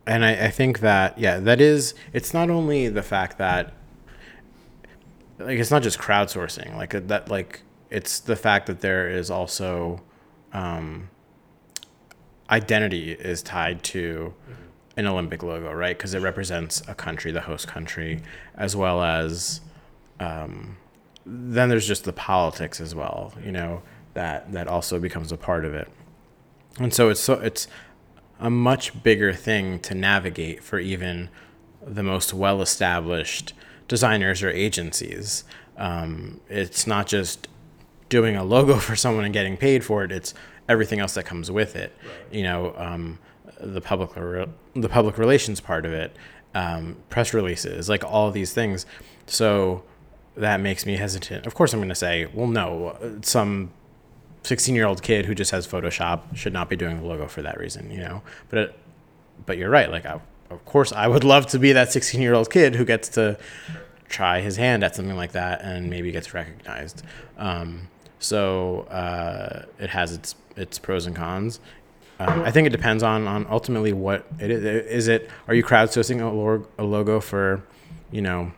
and 0.05 0.23
I, 0.23 0.45
I 0.45 0.49
think 0.49 0.79
that 0.79 1.17
yeah, 1.17 1.39
that 1.39 1.61
is. 1.61 1.93
It's 2.13 2.33
not 2.33 2.49
only 2.49 2.87
the 2.87 3.03
fact 3.03 3.37
that 3.37 3.73
like 5.39 5.59
it's 5.59 5.71
not 5.71 5.83
just 5.83 5.99
crowdsourcing, 5.99 6.75
like 6.75 6.95
uh, 6.95 7.01
that, 7.07 7.29
like 7.29 7.61
it's 7.89 8.19
the 8.19 8.35
fact 8.35 8.67
that 8.67 8.81
there 8.81 9.09
is 9.09 9.29
also 9.29 10.01
um, 10.53 11.09
identity 12.49 13.11
is 13.11 13.41
tied 13.41 13.83
to 13.83 14.33
an 14.95 15.05
Olympic 15.05 15.43
logo, 15.43 15.71
right? 15.71 15.95
Because 15.95 16.13
it 16.13 16.21
represents 16.21 16.81
a 16.87 16.95
country, 16.95 17.31
the 17.31 17.41
host 17.41 17.67
country, 17.67 18.21
as 18.55 18.75
well 18.75 19.03
as 19.03 19.61
um, 20.19 20.77
then 21.25 21.69
there's 21.69 21.87
just 21.87 22.05
the 22.05 22.13
politics 22.13 22.81
as 22.81 22.95
well, 22.95 23.33
you 23.43 23.51
know, 23.51 23.83
that 24.13 24.51
that 24.53 24.67
also 24.67 24.99
becomes 24.99 25.31
a 25.31 25.37
part 25.37 25.65
of 25.65 25.73
it. 25.73 25.89
And 26.79 26.93
so 26.93 27.09
it's 27.09 27.19
so 27.19 27.33
it's 27.35 27.67
a 28.39 28.49
much 28.49 29.01
bigger 29.03 29.33
thing 29.33 29.79
to 29.79 29.95
navigate 29.95 30.63
for 30.63 30.79
even 30.79 31.29
the 31.81 32.03
most 32.03 32.33
well-established 32.33 33.53
designers 33.87 34.43
or 34.43 34.49
agencies. 34.49 35.43
Um, 35.77 36.41
it's 36.49 36.85
not 36.85 37.07
just 37.07 37.47
doing 38.09 38.35
a 38.35 38.43
logo 38.43 38.75
for 38.79 38.95
someone 38.95 39.25
and 39.25 39.33
getting 39.33 39.57
paid 39.57 39.83
for 39.83 40.03
it. 40.03 40.11
It's 40.11 40.33
everything 40.69 40.99
else 40.99 41.13
that 41.15 41.25
comes 41.25 41.49
with 41.49 41.75
it. 41.75 41.95
You 42.31 42.43
know, 42.43 42.73
um, 42.77 43.19
the 43.59 43.81
public 43.81 44.15
re- 44.15 44.47
the 44.75 44.89
public 44.89 45.17
relations 45.17 45.59
part 45.59 45.85
of 45.85 45.93
it, 45.93 46.15
um, 46.53 46.97
press 47.09 47.33
releases, 47.33 47.89
like 47.89 48.03
all 48.03 48.29
these 48.31 48.53
things. 48.53 48.85
So 49.25 49.83
that 50.35 50.59
makes 50.59 50.85
me 50.85 50.97
hesitant. 50.97 51.47
Of 51.47 51.55
course, 51.55 51.73
I'm 51.73 51.79
going 51.79 51.89
to 51.89 51.95
say, 51.95 52.27
well, 52.33 52.47
no, 52.47 53.19
some 53.23 53.71
16 54.47 54.73
year 54.73 54.85
old 54.85 55.01
kid 55.01 55.25
who 55.25 55.35
just 55.35 55.51
has 55.51 55.67
Photoshop 55.67 56.35
should 56.35 56.53
not 56.53 56.69
be 56.69 56.75
doing 56.75 57.01
the 57.01 57.05
logo 57.05 57.27
for 57.27 57.41
that 57.41 57.59
reason, 57.59 57.91
you 57.91 57.99
know. 57.99 58.21
But 58.49 58.59
it, 58.59 58.79
but 59.45 59.57
you're 59.57 59.69
right. 59.69 59.91
Like, 59.91 60.05
I, 60.05 60.19
of 60.49 60.65
course, 60.65 60.91
I 60.91 61.07
would 61.07 61.23
love 61.23 61.47
to 61.47 61.59
be 61.59 61.73
that 61.73 61.91
16 61.91 62.21
year 62.21 62.33
old 62.33 62.49
kid 62.49 62.75
who 62.75 62.85
gets 62.85 63.09
to 63.09 63.37
try 64.07 64.39
his 64.39 64.55
hand 64.55 64.83
at 64.83 64.95
something 64.95 65.17
like 65.17 65.33
that 65.33 65.61
and 65.61 65.89
maybe 65.89 66.11
gets 66.11 66.33
recognized. 66.33 67.03
Um, 67.37 67.89
so 68.19 68.81
uh, 68.83 69.65
it 69.79 69.89
has 69.89 70.13
its 70.13 70.35
its 70.55 70.79
pros 70.79 71.05
and 71.05 71.15
cons. 71.15 71.59
Um, 72.19 72.41
I 72.41 72.51
think 72.51 72.65
it 72.65 72.71
depends 72.71 73.03
on 73.03 73.27
on 73.27 73.45
ultimately 73.49 73.93
what 73.93 74.25
it 74.39 74.49
is. 74.49 74.85
Is 74.87 75.07
it 75.07 75.29
are 75.47 75.53
you 75.53 75.63
crowdsourcing 75.63 76.21
a, 76.21 76.33
log, 76.33 76.67
a 76.77 76.83
logo 76.83 77.19
for, 77.19 77.63
you 78.11 78.21
know, 78.21 78.53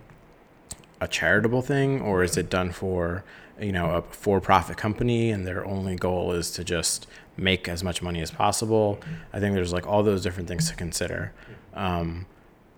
a 1.01 1.07
charitable 1.07 1.61
thing 1.61 1.99
or 1.99 2.23
is 2.23 2.37
it 2.37 2.49
done 2.49 2.71
for 2.71 3.23
you 3.61 3.71
know 3.71 3.91
a 3.91 4.01
for-profit 4.01 4.77
company 4.77 5.31
and 5.31 5.45
their 5.45 5.65
only 5.65 5.95
goal 5.95 6.31
is 6.33 6.51
to 6.51 6.63
just 6.63 7.07
make 7.37 7.67
as 7.67 7.83
much 7.83 8.01
money 8.01 8.21
as 8.21 8.31
possible. 8.31 8.99
I 9.33 9.39
think 9.39 9.55
there's 9.55 9.73
like 9.73 9.87
all 9.87 10.03
those 10.03 10.21
different 10.21 10.47
things 10.47 10.69
to 10.69 10.75
consider. 10.75 11.33
Um, 11.73 12.25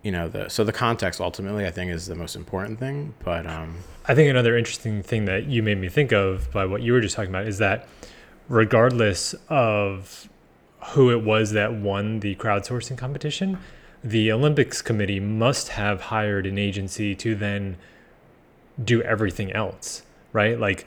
you 0.03 0.11
know 0.11 0.27
the 0.27 0.49
so 0.49 0.63
the 0.63 0.73
context 0.73 1.21
ultimately 1.21 1.65
I 1.65 1.71
think 1.71 1.91
is 1.91 2.07
the 2.07 2.15
most 2.15 2.35
important 2.35 2.79
thing. 2.79 3.13
But 3.23 3.45
um, 3.45 3.77
I 4.05 4.15
think 4.15 4.29
another 4.29 4.57
interesting 4.57 5.03
thing 5.03 5.25
that 5.25 5.45
you 5.45 5.61
made 5.63 5.77
me 5.77 5.89
think 5.89 6.11
of 6.11 6.51
by 6.51 6.65
what 6.65 6.81
you 6.81 6.93
were 6.93 7.01
just 7.01 7.15
talking 7.15 7.31
about 7.31 7.47
is 7.47 7.59
that 7.59 7.87
regardless 8.49 9.35
of 9.49 10.27
who 10.93 11.11
it 11.11 11.23
was 11.23 11.51
that 11.51 11.73
won 11.73 12.19
the 12.19 12.35
crowdsourcing 12.35 12.97
competition, 12.97 13.59
the 14.03 14.31
Olympics 14.31 14.81
committee 14.81 15.19
must 15.19 15.69
have 15.69 16.01
hired 16.01 16.47
an 16.47 16.57
agency 16.57 17.13
to 17.15 17.35
then 17.35 17.77
do 18.83 19.01
everything 19.03 19.51
else, 19.51 20.01
right? 20.33 20.59
Like, 20.59 20.85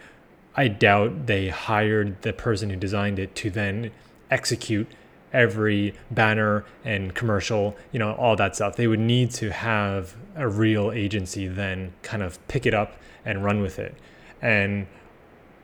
I 0.57 0.69
doubt 0.69 1.27
they 1.27 1.49
hired 1.49 2.23
the 2.23 2.33
person 2.33 2.71
who 2.71 2.77
designed 2.77 3.19
it 3.19 3.35
to 3.37 3.51
then 3.51 3.91
execute 4.31 4.89
every 5.33 5.95
banner 6.13 6.65
and 6.85 7.13
commercial, 7.15 7.77
you 7.91 7.99
know, 7.99 8.13
all 8.13 8.37
that 8.37 8.55
stuff. 8.55 8.77
They 8.77 8.87
would 8.87 9.01
need 9.01 9.33
to 9.33 9.51
have 9.51 10.15
a 10.37 10.49
real 10.49 10.93
agency 10.93 11.49
then 11.49 11.93
kind 12.03 12.23
of 12.23 12.47
pick 12.47 12.67
it 12.67 12.73
up 12.75 12.97
and 13.25 13.45
run 13.45 13.61
with 13.61 13.79
it. 13.79 13.97
And 14.41 14.87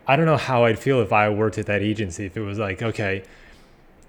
I 0.08 0.16
don't 0.16 0.26
know 0.26 0.36
how 0.36 0.64
I'd 0.64 0.78
feel 0.78 1.00
if 1.00 1.12
I 1.12 1.28
worked 1.28 1.56
at 1.56 1.66
that 1.66 1.82
agency 1.82 2.26
if 2.26 2.36
it 2.36 2.40
was 2.40 2.58
like, 2.58 2.82
okay, 2.82 3.22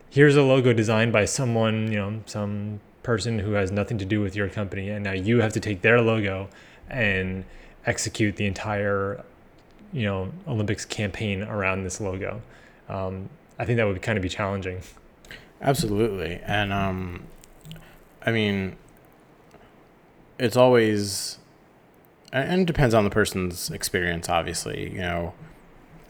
here's 0.10 0.36
a 0.36 0.42
logo 0.42 0.74
designed 0.74 1.14
by 1.14 1.26
someone, 1.26 1.92
you 1.92 1.98
know, 2.00 2.24
some 2.26 2.80
person 3.04 3.38
who 3.40 3.52
has 3.52 3.72
nothing 3.72 4.00
to 4.00 4.06
do 4.06 4.20
with 4.20 4.36
your 4.36 4.50
company 4.50 4.90
and 4.90 5.04
now 5.04 5.14
you 5.14 5.42
have 5.42 5.54
to 5.54 5.60
take 5.60 5.82
their 5.82 6.02
logo 6.02 6.50
and 6.90 7.46
execute 7.86 8.36
the 8.36 8.46
entire 8.46 9.24
you 9.94 10.04
know 10.04 10.32
olympics 10.48 10.86
campaign 10.86 11.44
around 11.44 11.84
this 11.84 12.00
logo. 12.02 12.42
Um, 12.90 13.30
i 13.60 13.66
think 13.66 13.78
that 13.78 13.86
would 13.86 14.02
kind 14.02 14.18
of 14.18 14.22
be 14.22 14.30
challenging. 14.30 14.82
Absolutely. 15.62 16.40
And 16.46 16.74
um, 16.74 17.24
i 18.26 18.32
mean 18.32 18.76
it's 20.40 20.58
always 20.58 21.38
and 22.34 22.62
it 22.62 22.66
depends 22.66 22.96
on 22.96 23.04
the 23.04 23.10
person's 23.10 23.70
experience 23.70 24.30
obviously 24.30 24.92
you 24.94 25.00
know. 25.00 25.34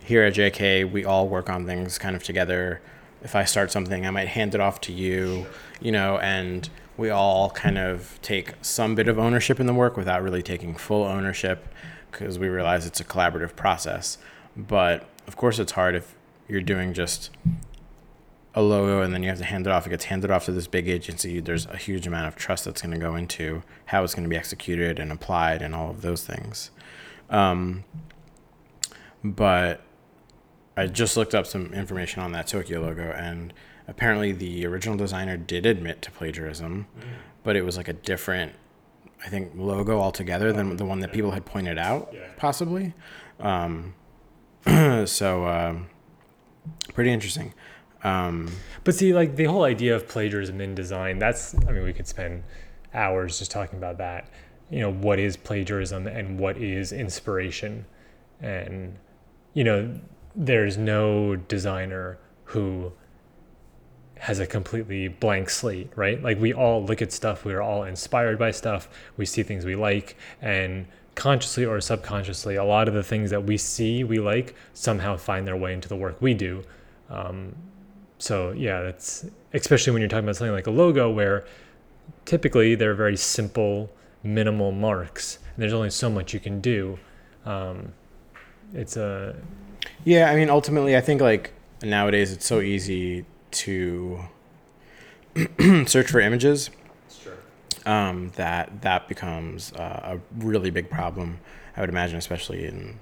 Here 0.03 0.23
at 0.23 0.33
jk 0.33 0.91
we 0.91 1.05
all 1.05 1.27
work 1.27 1.49
on 1.49 1.65
things 1.65 1.97
kind 1.97 2.15
of 2.15 2.23
together. 2.23 2.81
If 3.23 3.35
i 3.35 3.43
start 3.45 3.71
something 3.71 4.05
i 4.05 4.09
might 4.09 4.29
hand 4.29 4.55
it 4.55 4.61
off 4.61 4.81
to 4.81 4.93
you 4.93 5.45
you 5.79 5.91
know 5.91 6.17
and 6.17 6.69
we 6.97 7.09
all 7.09 7.49
kind 7.51 7.77
of 7.77 8.19
take 8.21 8.53
some 8.61 8.95
bit 8.95 9.07
of 9.07 9.17
ownership 9.17 9.59
in 9.59 9.65
the 9.65 9.73
work 9.73 9.97
without 9.97 10.21
really 10.21 10.43
taking 10.43 10.75
full 10.75 11.03
ownership 11.03 11.67
because 12.11 12.37
we 12.37 12.49
realize 12.49 12.85
it's 12.85 12.99
a 12.99 13.05
collaborative 13.05 13.55
process. 13.55 14.17
But 14.55 15.07
of 15.27 15.37
course, 15.37 15.59
it's 15.59 15.71
hard 15.71 15.95
if 15.95 16.15
you're 16.47 16.61
doing 16.61 16.93
just 16.93 17.29
a 18.53 18.61
logo 18.61 19.01
and 19.01 19.13
then 19.13 19.23
you 19.23 19.29
have 19.29 19.37
to 19.37 19.45
hand 19.45 19.65
it 19.65 19.71
off. 19.71 19.87
It 19.87 19.91
gets 19.91 20.05
handed 20.05 20.29
off 20.29 20.45
to 20.45 20.51
this 20.51 20.67
big 20.67 20.89
agency. 20.89 21.39
There's 21.39 21.65
a 21.67 21.77
huge 21.77 22.05
amount 22.05 22.27
of 22.27 22.35
trust 22.35 22.65
that's 22.65 22.81
going 22.81 22.93
to 22.93 22.99
go 22.99 23.15
into 23.15 23.63
how 23.85 24.03
it's 24.03 24.13
going 24.13 24.23
to 24.23 24.29
be 24.29 24.35
executed 24.35 24.99
and 24.99 25.11
applied 25.11 25.61
and 25.61 25.73
all 25.73 25.89
of 25.89 26.01
those 26.01 26.25
things. 26.25 26.71
Um, 27.29 27.85
but 29.23 29.81
I 30.75 30.87
just 30.87 31.15
looked 31.15 31.33
up 31.33 31.45
some 31.45 31.73
information 31.73 32.21
on 32.21 32.33
that 32.33 32.47
Tokyo 32.47 32.81
logo 32.81 33.11
and 33.11 33.53
apparently 33.87 34.31
the 34.31 34.65
original 34.65 34.97
designer 34.97 35.37
did 35.37 35.65
admit 35.65 36.01
to 36.01 36.11
plagiarism, 36.11 36.87
mm. 36.97 37.03
but 37.43 37.55
it 37.55 37.63
was 37.63 37.77
like 37.77 37.87
a 37.87 37.93
different, 37.93 38.53
I 39.23 39.29
think, 39.29 39.51
logo 39.55 39.99
altogether 39.99 40.51
than 40.51 40.77
the 40.77 40.85
one 40.85 40.99
that 41.01 41.11
people 41.11 41.31
had 41.31 41.45
pointed 41.45 41.77
out, 41.77 42.11
yeah. 42.13 42.21
possibly. 42.37 42.93
Um, 43.39 43.93
so, 45.05 45.47
um, 45.47 45.87
pretty 46.93 47.11
interesting. 47.11 47.53
Um, 48.03 48.51
but 48.83 48.95
see, 48.95 49.13
like 49.13 49.35
the 49.35 49.45
whole 49.45 49.63
idea 49.63 49.95
of 49.95 50.07
plagiarism 50.07 50.59
in 50.59 50.73
design, 50.73 51.19
that's, 51.19 51.55
I 51.67 51.71
mean, 51.71 51.83
we 51.83 51.93
could 51.93 52.07
spend 52.07 52.43
hours 52.93 53.39
just 53.39 53.51
talking 53.51 53.77
about 53.77 53.97
that. 53.99 54.29
You 54.69 54.79
know, 54.79 54.91
what 54.91 55.19
is 55.19 55.37
plagiarism 55.37 56.07
and 56.07 56.39
what 56.39 56.57
is 56.57 56.91
inspiration? 56.91 57.85
And, 58.39 58.97
you 59.53 59.63
know, 59.63 59.99
there's 60.35 60.77
no 60.77 61.35
designer 61.35 62.17
who 62.45 62.91
has 64.21 64.37
a 64.37 64.45
completely 64.45 65.07
blank 65.07 65.49
slate, 65.49 65.89
right? 65.95 66.21
Like 66.21 66.39
we 66.39 66.53
all 66.53 66.85
look 66.85 67.01
at 67.01 67.11
stuff, 67.11 67.43
we 67.43 67.53
are 67.55 67.61
all 67.61 67.85
inspired 67.85 68.37
by 68.37 68.51
stuff, 68.51 68.87
we 69.17 69.25
see 69.25 69.41
things 69.41 69.65
we 69.65 69.75
like, 69.75 70.15
and 70.43 70.85
consciously 71.15 71.65
or 71.65 71.81
subconsciously, 71.81 72.55
a 72.55 72.63
lot 72.63 72.87
of 72.87 72.93
the 72.93 73.01
things 73.01 73.31
that 73.31 73.43
we 73.43 73.57
see 73.57 74.03
we 74.03 74.19
like 74.19 74.53
somehow 74.75 75.17
find 75.17 75.47
their 75.47 75.57
way 75.57 75.73
into 75.73 75.89
the 75.89 75.95
work 75.95 76.21
we 76.21 76.35
do. 76.35 76.63
Um, 77.09 77.55
so 78.19 78.51
yeah, 78.51 78.83
that's 78.83 79.25
especially 79.55 79.91
when 79.91 80.03
you're 80.03 80.09
talking 80.09 80.25
about 80.25 80.35
something 80.35 80.53
like 80.53 80.67
a 80.67 80.71
logo, 80.71 81.09
where 81.09 81.43
typically 82.25 82.75
they're 82.75 82.93
very 82.93 83.17
simple, 83.17 83.89
minimal 84.21 84.71
marks, 84.71 85.39
and 85.55 85.63
there's 85.63 85.73
only 85.73 85.89
so 85.89 86.11
much 86.11 86.31
you 86.31 86.39
can 86.39 86.61
do. 86.61 86.99
Um, 87.43 87.93
it's 88.75 88.97
a 88.97 89.35
yeah. 90.05 90.29
I 90.29 90.35
mean, 90.35 90.51
ultimately, 90.51 90.95
I 90.95 91.01
think 91.01 91.21
like 91.21 91.53
nowadays 91.81 92.31
it's 92.31 92.45
so 92.45 92.61
easy 92.61 93.25
to 93.51 94.19
search 95.85 96.09
for 96.09 96.19
images, 96.19 96.69
sure. 97.21 97.33
um, 97.85 98.31
that 98.35 98.81
that 98.81 99.07
becomes 99.07 99.73
uh, 99.73 100.17
a 100.17 100.43
really 100.43 100.69
big 100.69 100.89
problem. 100.89 101.39
I 101.75 101.81
would 101.81 101.89
imagine, 101.89 102.17
especially 102.17 102.65
in 102.65 102.99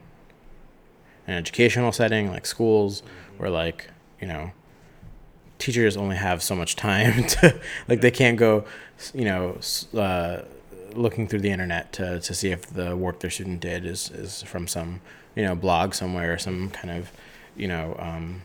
an 1.28 1.36
educational 1.36 1.92
setting 1.92 2.30
like 2.30 2.46
schools, 2.46 3.02
mm-hmm. 3.02 3.38
where 3.38 3.50
like 3.50 3.90
you 4.22 4.28
know 4.28 4.52
teachers 5.58 5.98
only 5.98 6.16
have 6.16 6.42
so 6.42 6.56
much 6.56 6.76
time 6.76 7.24
to 7.28 7.60
like 7.88 8.02
they 8.02 8.12
can't 8.12 8.38
go, 8.38 8.66
you 9.14 9.26
know. 9.26 9.58
Uh, 9.94 10.44
looking 10.96 11.28
through 11.28 11.40
the 11.40 11.52
internet 11.52 11.92
to, 11.94 12.20
to 12.20 12.34
see 12.34 12.52
if 12.52 12.66
the 12.68 12.96
work 12.96 13.20
their 13.20 13.30
student 13.30 13.60
did 13.60 13.86
is, 13.86 14.10
is 14.12 14.42
from 14.44 14.68
some 14.68 15.02
you 15.36 15.44
know 15.44 15.56
blog 15.56 15.94
somewhere 15.94 16.34
or 16.34 16.38
some 16.38 16.70
kind 16.70 16.92
of 16.92 17.12
you 17.56 17.68
know 17.68 17.96
um, 18.00 18.42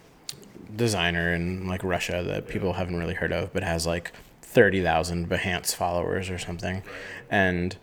designer 0.74 1.32
in 1.32 1.66
like 1.66 1.82
Russia 1.84 2.22
that 2.26 2.48
people 2.48 2.74
haven't 2.74 2.96
really 2.96 3.14
heard 3.14 3.32
of, 3.32 3.52
but 3.52 3.62
has 3.62 3.86
like 3.86 4.12
thirty 4.42 4.82
thousand 4.82 5.28
Behance 5.28 5.74
followers 5.74 6.30
or 6.30 6.38
something, 6.38 6.82
and 7.30 7.76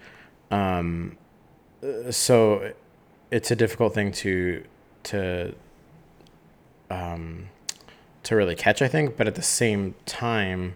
um, 0.49 1.17
so 2.09 2.73
it's 3.31 3.51
a 3.51 3.55
difficult 3.55 3.93
thing 3.93 4.11
to 4.11 4.63
to 5.03 5.53
um, 6.89 7.49
to 8.23 8.35
really 8.35 8.55
catch, 8.55 8.81
I 8.81 8.87
think. 8.87 9.17
But 9.17 9.27
at 9.27 9.35
the 9.35 9.41
same 9.41 9.95
time, 10.05 10.75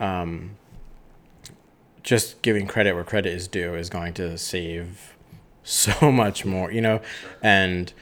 um, 0.00 0.56
just 2.02 2.40
giving 2.42 2.66
credit 2.66 2.94
where 2.94 3.04
credit 3.04 3.32
is 3.32 3.48
due 3.48 3.74
is 3.74 3.90
going 3.90 4.14
to 4.14 4.38
save 4.38 5.16
so 5.62 6.10
much 6.12 6.44
more, 6.44 6.72
you 6.72 6.80
know, 6.80 7.00
and 7.42 7.92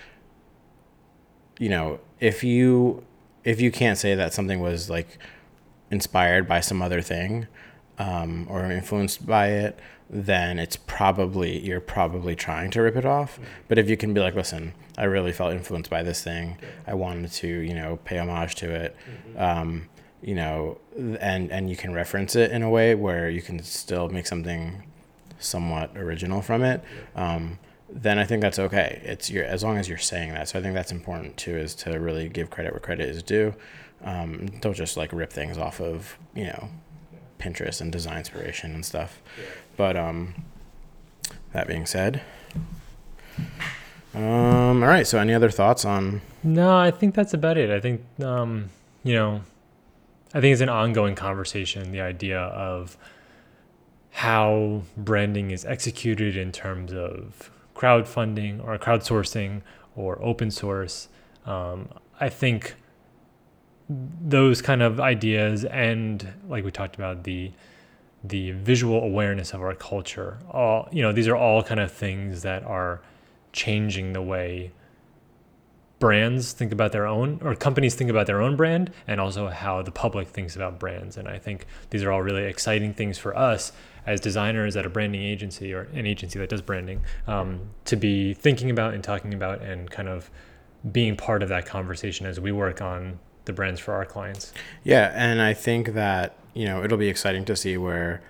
you 1.59 1.69
know 1.69 1.99
if 2.21 2.45
you 2.45 3.05
if 3.47 3.61
you 3.61 3.71
can't 3.71 3.97
say 3.97 4.15
that 4.17 4.35
something 4.35 4.61
was 4.61 4.91
like 4.91 5.19
inspired 5.91 6.49
by 6.49 6.61
some 6.61 6.83
other 6.83 7.01
thing 7.01 7.47
um, 7.97 8.47
or 8.51 8.71
influenced 8.71 9.25
by 9.25 9.47
it, 9.47 9.79
then 10.11 10.59
it's 10.59 10.75
probably 10.77 11.65
you're 11.65 11.81
probably 11.81 12.35
trying 12.35 12.73
to 12.73 12.83
rip 12.83 12.97
it 12.97 13.07
off. 13.07 13.35
Mm-hmm. 13.35 13.45
But 13.69 13.79
if 13.79 13.89
you 13.89 13.97
can 13.97 14.13
be 14.13 14.21
like, 14.21 14.35
listen, 14.35 14.75
I 14.99 15.05
really 15.05 15.33
felt 15.33 15.53
influenced 15.53 15.89
by 15.89 16.03
this 16.03 16.23
thing. 16.25 16.59
I 16.89 16.95
wanted 16.95 17.31
to, 17.33 17.47
you 17.47 17.75
know, 17.75 18.01
pay 18.05 18.19
homage 18.19 18.57
to 18.57 18.75
it. 18.75 18.97
Mm-hmm. 19.09 19.41
Um, 19.41 19.89
you 20.23 20.35
know, 20.35 20.79
and 21.21 21.53
and 21.53 21.71
you 21.71 21.77
can 21.77 21.95
reference 21.95 22.35
it 22.35 22.51
in 22.51 22.65
a 22.65 22.71
way 22.71 22.97
where 22.97 23.31
you 23.31 23.43
can 23.43 23.63
still 23.63 24.09
make 24.09 24.27
something 24.27 24.83
somewhat 25.39 25.97
original 25.97 26.43
from 26.43 26.65
it. 26.65 26.83
Um, 27.15 27.61
then 27.89 28.19
I 28.19 28.25
think 28.25 28.43
that's 28.43 28.59
okay. 28.59 29.01
It's 29.05 29.31
your 29.31 29.45
as 29.45 29.63
long 29.63 29.79
as 29.79 29.89
you're 29.89 29.99
saying 29.99 30.35
that. 30.35 30.49
So 30.49 30.59
I 30.59 30.63
think 30.63 30.75
that's 30.75 30.93
important 30.93 31.37
too, 31.37 31.57
is 31.57 31.75
to 31.77 31.99
really 31.99 32.29
give 32.29 32.51
credit 32.51 32.73
where 32.73 32.81
credit 32.81 33.09
is 33.09 33.23
due. 33.23 33.55
Um, 34.05 34.47
don't 34.61 34.75
just 34.75 34.97
like 34.97 35.13
rip 35.13 35.33
things 35.33 35.57
off 35.57 35.81
of 35.81 36.19
you 36.35 36.45
know 36.45 36.69
Pinterest 37.39 37.81
and 37.81 37.93
design 37.93 38.19
inspiration 38.19 38.75
and 38.75 38.85
stuff. 38.85 39.23
But 39.77 39.97
um, 39.97 40.35
that 41.53 41.67
being 41.67 41.87
said, 41.87 42.23
um, 44.15 44.83
all 44.83 44.89
right. 44.89 45.07
So 45.07 45.19
any 45.19 45.35
other 45.35 45.51
thoughts 45.51 45.85
on? 45.85 46.23
No, 46.43 46.77
I 46.77 46.91
think 46.91 47.15
that's 47.15 47.35
about 47.35 47.57
it. 47.57 47.71
I 47.71 47.81
think 47.81 48.03
um, 48.23 48.71
you 49.05 49.15
know, 49.15 49.43
I 50.35 50.41
think 50.41 50.53
it's 50.53 50.63
an 50.63 50.69
ongoing 50.69 51.15
conversation. 51.15 51.93
The 51.93 52.01
idea 52.01 52.41
of 52.41 52.97
how 54.11 54.83
branding 54.97 55.51
is 55.51 55.65
executed 55.65 56.37
in 56.37 56.51
terms 56.51 56.93
of 56.93 57.51
crowdfunding 57.77 58.65
or 58.65 58.77
crowdsourcing 58.79 59.63
or 59.95 60.19
open 60.23 60.51
source. 60.51 61.09
Um, 61.45 61.89
I 62.19 62.29
think 62.29 62.75
those 63.89 64.61
kind 64.63 64.83
of 64.83 64.99
ideas 64.99 65.65
and 65.65 66.33
like 66.49 66.65
we 66.65 66.73
talked 66.73 66.97
about 66.97 67.23
the 67.23 67.53
the 68.25 68.51
visual 68.51 69.01
awareness 69.01 69.55
of 69.55 69.61
our 69.61 69.77
culture 69.77 70.39
all 70.51 70.89
you 70.91 71.03
know 71.03 71.13
these 71.13 71.29
are 71.29 71.37
all 71.37 71.63
kind 71.63 71.79
of 71.79 71.93
things 71.93 72.43
that 72.43 72.65
are 72.65 73.01
changing 73.53 74.13
the 74.13 74.21
way 74.21 74.73
brands 75.99 76.53
think 76.53 76.73
about 76.73 76.93
their 76.93 77.07
own 77.07 77.41
or 77.43 77.55
companies 77.55 77.95
think 77.95 78.11
about 78.11 78.27
their 78.27 78.43
own 78.43 78.55
brand 78.55 78.93
and 79.07 79.21
also 79.21 79.49
how 79.49 79.81
the 79.81 79.91
public 79.91 80.29
thinks 80.29 80.55
about 80.55 80.79
brands 80.79 81.17
and 81.17 81.27
i 81.27 81.39
think 81.39 81.67
these 81.91 82.03
are 82.03 82.13
all 82.13 82.23
really 82.23 82.45
exciting 82.45 82.93
things 82.93 83.17
for 83.17 83.37
us 83.37 83.73
as 84.05 84.21
designers 84.21 84.77
at 84.77 84.85
a 84.85 84.91
branding 84.91 85.23
agency 85.23 85.73
or 85.73 85.83
an 85.95 86.07
agency 86.07 86.39
that 86.39 86.49
does 86.49 86.61
branding 86.61 87.01
um, 87.27 87.61
to 87.85 87.97
be 87.97 88.35
thinking 88.35 88.71
about 88.71 88.95
and 88.95 89.03
talking 89.03 89.33
about 89.33 89.63
and 89.63 89.91
kind 89.91 90.09
of 90.09 90.31
being 90.93 91.17
part 91.17 91.43
of 91.43 91.49
that 91.49 91.67
conversation 91.67 92.27
as 92.27 92.39
we 92.39 92.53
work 92.53 92.81
on 92.83 93.19
the 93.47 93.53
brands 93.53 93.81
for 93.81 93.95
our 93.95 94.05
clients 94.05 94.53
Yeah, 94.85 95.13
and 95.15 95.41
I 95.41 95.55
think 95.55 95.95
that 95.95 96.37
you 96.53 96.67
know 96.67 96.85
it'll 96.85 96.99
be 96.99 97.09
exciting 97.09 97.45
to 97.47 97.57
see 97.57 97.77
where 97.77 98.23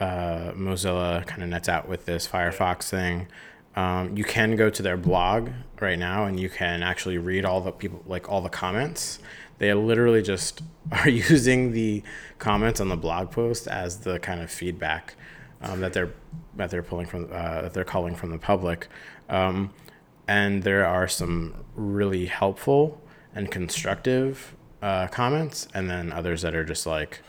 uh, 0.00 0.52
Mozilla 0.52 1.26
kind 1.26 1.42
of 1.42 1.48
nets 1.48 1.68
out 1.68 1.88
with 1.88 2.06
this 2.06 2.26
Firefox 2.26 2.90
thing. 2.90 3.28
Um, 3.76 4.16
you 4.16 4.24
can 4.24 4.56
go 4.56 4.70
to 4.70 4.82
their 4.82 4.96
blog 4.96 5.50
right 5.80 5.98
now, 5.98 6.24
and 6.24 6.40
you 6.40 6.48
can 6.48 6.82
actually 6.82 7.18
read 7.18 7.44
all 7.44 7.60
the 7.60 7.72
people 7.72 8.02
like 8.06 8.30
all 8.30 8.40
the 8.40 8.48
comments. 8.48 9.18
They 9.58 9.72
literally 9.74 10.22
just 10.22 10.62
are 10.92 11.08
using 11.08 11.72
the 11.72 12.02
comments 12.38 12.80
on 12.80 12.88
the 12.88 12.96
blog 12.96 13.30
post 13.30 13.68
as 13.68 13.98
the 13.98 14.18
kind 14.18 14.40
of 14.40 14.50
feedback 14.50 15.14
um, 15.60 15.80
that 15.80 15.92
they're 15.92 16.12
that 16.56 16.70
they're 16.70 16.82
pulling 16.82 17.06
from 17.06 17.24
uh, 17.24 17.62
that 17.62 17.74
they're 17.74 17.84
calling 17.84 18.14
from 18.14 18.30
the 18.30 18.38
public. 18.38 18.88
Um, 19.28 19.72
and 20.28 20.62
there 20.62 20.86
are 20.86 21.06
some 21.06 21.54
really 21.74 22.26
helpful 22.26 23.00
and 23.34 23.50
constructive 23.50 24.56
uh, 24.82 25.06
comments, 25.08 25.68
and 25.74 25.88
then 25.90 26.12
others 26.12 26.42
that 26.42 26.54
are 26.54 26.64
just 26.64 26.86
like, 26.86 27.20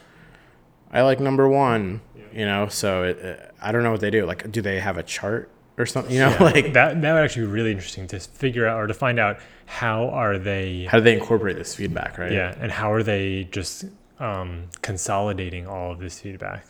"I 0.91 1.01
like 1.01 1.19
number 1.19 1.49
one," 1.49 2.01
you 2.31 2.45
know. 2.45 2.67
So 2.69 3.03
it, 3.03 3.17
it, 3.17 3.55
I 3.61 3.73
don't 3.73 3.83
know 3.83 3.91
what 3.91 4.01
they 4.01 4.11
do. 4.11 4.25
Like, 4.25 4.49
do 4.49 4.61
they 4.61 4.79
have 4.79 4.97
a 4.97 5.03
chart 5.03 5.51
or 5.77 5.85
something? 5.85 6.13
You 6.13 6.19
know, 6.21 6.29
Yeah, 6.29 6.43
like 6.43 6.73
that 6.73 7.01
that 7.01 7.13
would 7.13 7.23
actually 7.23 7.45
be 7.45 7.51
really 7.51 7.71
interesting 7.71 8.07
to 8.07 8.19
figure 8.19 8.67
out 8.67 8.79
or 8.79 8.87
to 8.87 8.93
find 8.93 9.19
out 9.19 9.39
how 9.65 10.09
are 10.09 10.37
they 10.37 10.85
how 10.85 10.97
do 10.97 11.03
they 11.03 11.13
incorporate 11.13 11.57
this 11.57 11.75
feedback, 11.75 12.17
right? 12.17 12.31
yeah 12.31 12.55
and 12.59 12.71
how 12.71 12.91
are 12.91 13.03
they 13.03 13.43
just 13.51 13.85
um, 14.19 14.63
consolidating 14.81 15.67
all 15.67 15.91
of 15.91 15.99
this 15.99 16.19
feedback 16.19 16.65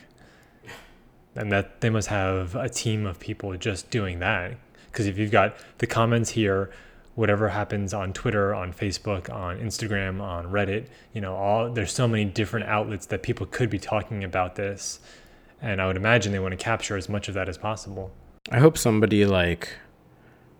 and 1.35 1.51
that 1.51 1.81
they 1.81 1.89
must 1.89 2.07
have 2.07 2.55
a 2.55 2.67
team 2.67 3.05
of 3.05 3.19
people 3.19 3.55
just 3.57 3.89
doing 3.89 4.19
that 4.19 4.57
because 4.91 5.05
if 5.05 5.17
you've 5.17 5.31
got 5.31 5.55
the 5.77 5.87
comments 5.87 6.31
here 6.31 6.71
whatever 7.15 7.47
happens 7.49 7.93
on 7.93 8.11
twitter 8.11 8.53
on 8.53 8.73
facebook 8.73 9.33
on 9.33 9.57
instagram 9.59 10.19
on 10.21 10.47
reddit 10.47 10.87
you 11.13 11.21
know 11.21 11.35
all 11.35 11.71
there's 11.71 11.93
so 11.93 12.07
many 12.07 12.25
different 12.25 12.65
outlets 12.65 13.05
that 13.05 13.21
people 13.23 13.45
could 13.45 13.69
be 13.69 13.79
talking 13.79 14.23
about 14.23 14.55
this 14.55 14.99
and 15.61 15.81
i 15.81 15.87
would 15.87 15.95
imagine 15.95 16.31
they 16.31 16.39
want 16.39 16.51
to 16.51 16.57
capture 16.57 16.97
as 16.97 17.07
much 17.07 17.27
of 17.27 17.33
that 17.35 17.47
as 17.47 17.57
possible 17.57 18.11
I 18.51 18.59
hope 18.59 18.77
somebody 18.77 19.25
like 19.25 19.69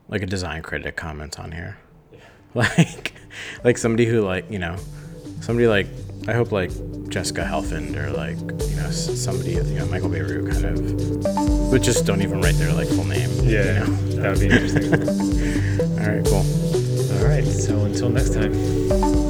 like 0.10 0.22
a 0.22 0.26
design 0.26 0.62
critic 0.62 0.96
comments 0.96 1.38
on 1.38 1.52
here. 1.52 1.78
Like 2.54 3.14
like 3.64 3.78
somebody 3.78 4.06
who 4.08 4.22
like, 4.22 4.50
you 4.50 4.58
know, 4.58 4.78
somebody 5.42 5.68
like 5.68 5.86
I 6.28 6.34
hope 6.34 6.52
like 6.52 6.72
Jessica 7.10 7.42
Helfand 7.44 7.96
or 7.96 8.10
like, 8.12 8.38
you 8.38 8.76
know, 8.78 8.90
somebody, 8.90 9.52
you 9.52 9.64
know, 9.78 9.86
Michael 9.86 10.10
Bierut 10.10 10.52
kind 10.52 10.66
of 10.66 11.72
but 11.72 11.82
just 11.82 12.06
don't 12.06 12.22
even 12.22 12.42
write 12.42 12.56
their 12.56 12.74
like 12.74 12.88
full 12.88 13.04
name. 13.04 13.30
you 13.44 13.58
know? 13.58 13.86
that 14.22 14.32
would 14.32 14.40
be 14.40 14.48
interesting 14.48 14.94
All 16.00 16.08
right, 16.08 16.26
cool. 16.26 17.18
all 17.20 17.28
right 17.28 17.46
so 17.46 17.86
until 17.86 18.10
next 18.10 18.34
time 18.34 19.27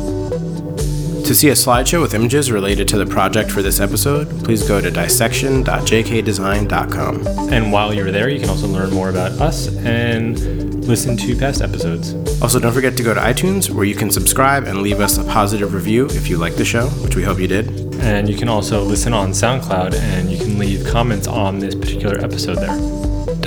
To 1.27 1.35
see 1.35 1.49
a 1.49 1.53
slideshow 1.53 2.01
with 2.01 2.13
images 2.13 2.53
related 2.53 2.87
to 2.87 2.97
the 2.97 3.05
project 3.05 3.51
for 3.51 3.61
this 3.61 3.81
episode, 3.81 4.29
please 4.45 4.65
go 4.65 4.79
to 4.79 4.89
dissection.jkdesign.com. 4.89 7.27
And 7.51 7.69
while 7.69 7.93
you're 7.93 8.11
there, 8.11 8.29
you 8.29 8.39
can 8.39 8.47
also 8.47 8.67
learn 8.67 8.91
more 8.91 9.09
about 9.09 9.33
us 9.33 9.67
and 9.79 10.87
listen 10.87 11.17
to 11.17 11.35
past 11.35 11.61
episodes. 11.61 12.13
Also, 12.41 12.61
don't 12.61 12.71
forget 12.71 12.95
to 12.95 13.03
go 13.03 13.13
to 13.13 13.19
iTunes 13.19 13.69
where 13.69 13.83
you 13.83 13.93
can 13.93 14.09
subscribe 14.09 14.63
and 14.63 14.81
leave 14.81 15.01
us 15.01 15.17
a 15.17 15.23
positive 15.25 15.73
review 15.73 16.05
if 16.11 16.29
you 16.29 16.37
like 16.37 16.55
the 16.55 16.63
show, 16.63 16.87
which 17.03 17.17
we 17.17 17.23
hope 17.23 17.39
you 17.39 17.47
did. 17.49 17.93
And 17.95 18.29
you 18.29 18.37
can 18.37 18.47
also 18.47 18.81
listen 18.81 19.11
on 19.11 19.31
SoundCloud 19.31 19.95
and 19.95 20.31
you 20.31 20.37
can 20.37 20.57
leave 20.57 20.87
comments 20.87 21.27
on 21.27 21.59
this 21.59 21.75
particular 21.75 22.17
episode 22.19 22.59
there. 22.59 22.96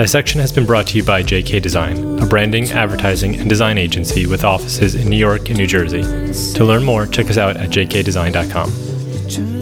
Dissection 0.01 0.41
has 0.41 0.51
been 0.51 0.65
brought 0.65 0.87
to 0.89 0.97
you 0.97 1.05
by 1.05 1.23
JK 1.23 1.61
Design, 1.61 2.19
a 2.21 2.27
branding, 2.27 2.65
advertising, 2.71 3.37
and 3.37 3.51
design 3.51 3.77
agency 3.77 4.27
with 4.27 4.45
offices 4.45 4.95
in 4.95 5.11
New 5.11 5.17
York 5.17 5.51
and 5.51 5.59
New 5.59 5.67
Jersey. 5.67 6.03
To 6.55 6.65
learn 6.65 6.85
more, 6.85 7.07
check 7.07 7.29
us 7.29 7.37
out 7.37 7.59
at 7.59 7.69
jkdesign.com. 7.69 9.60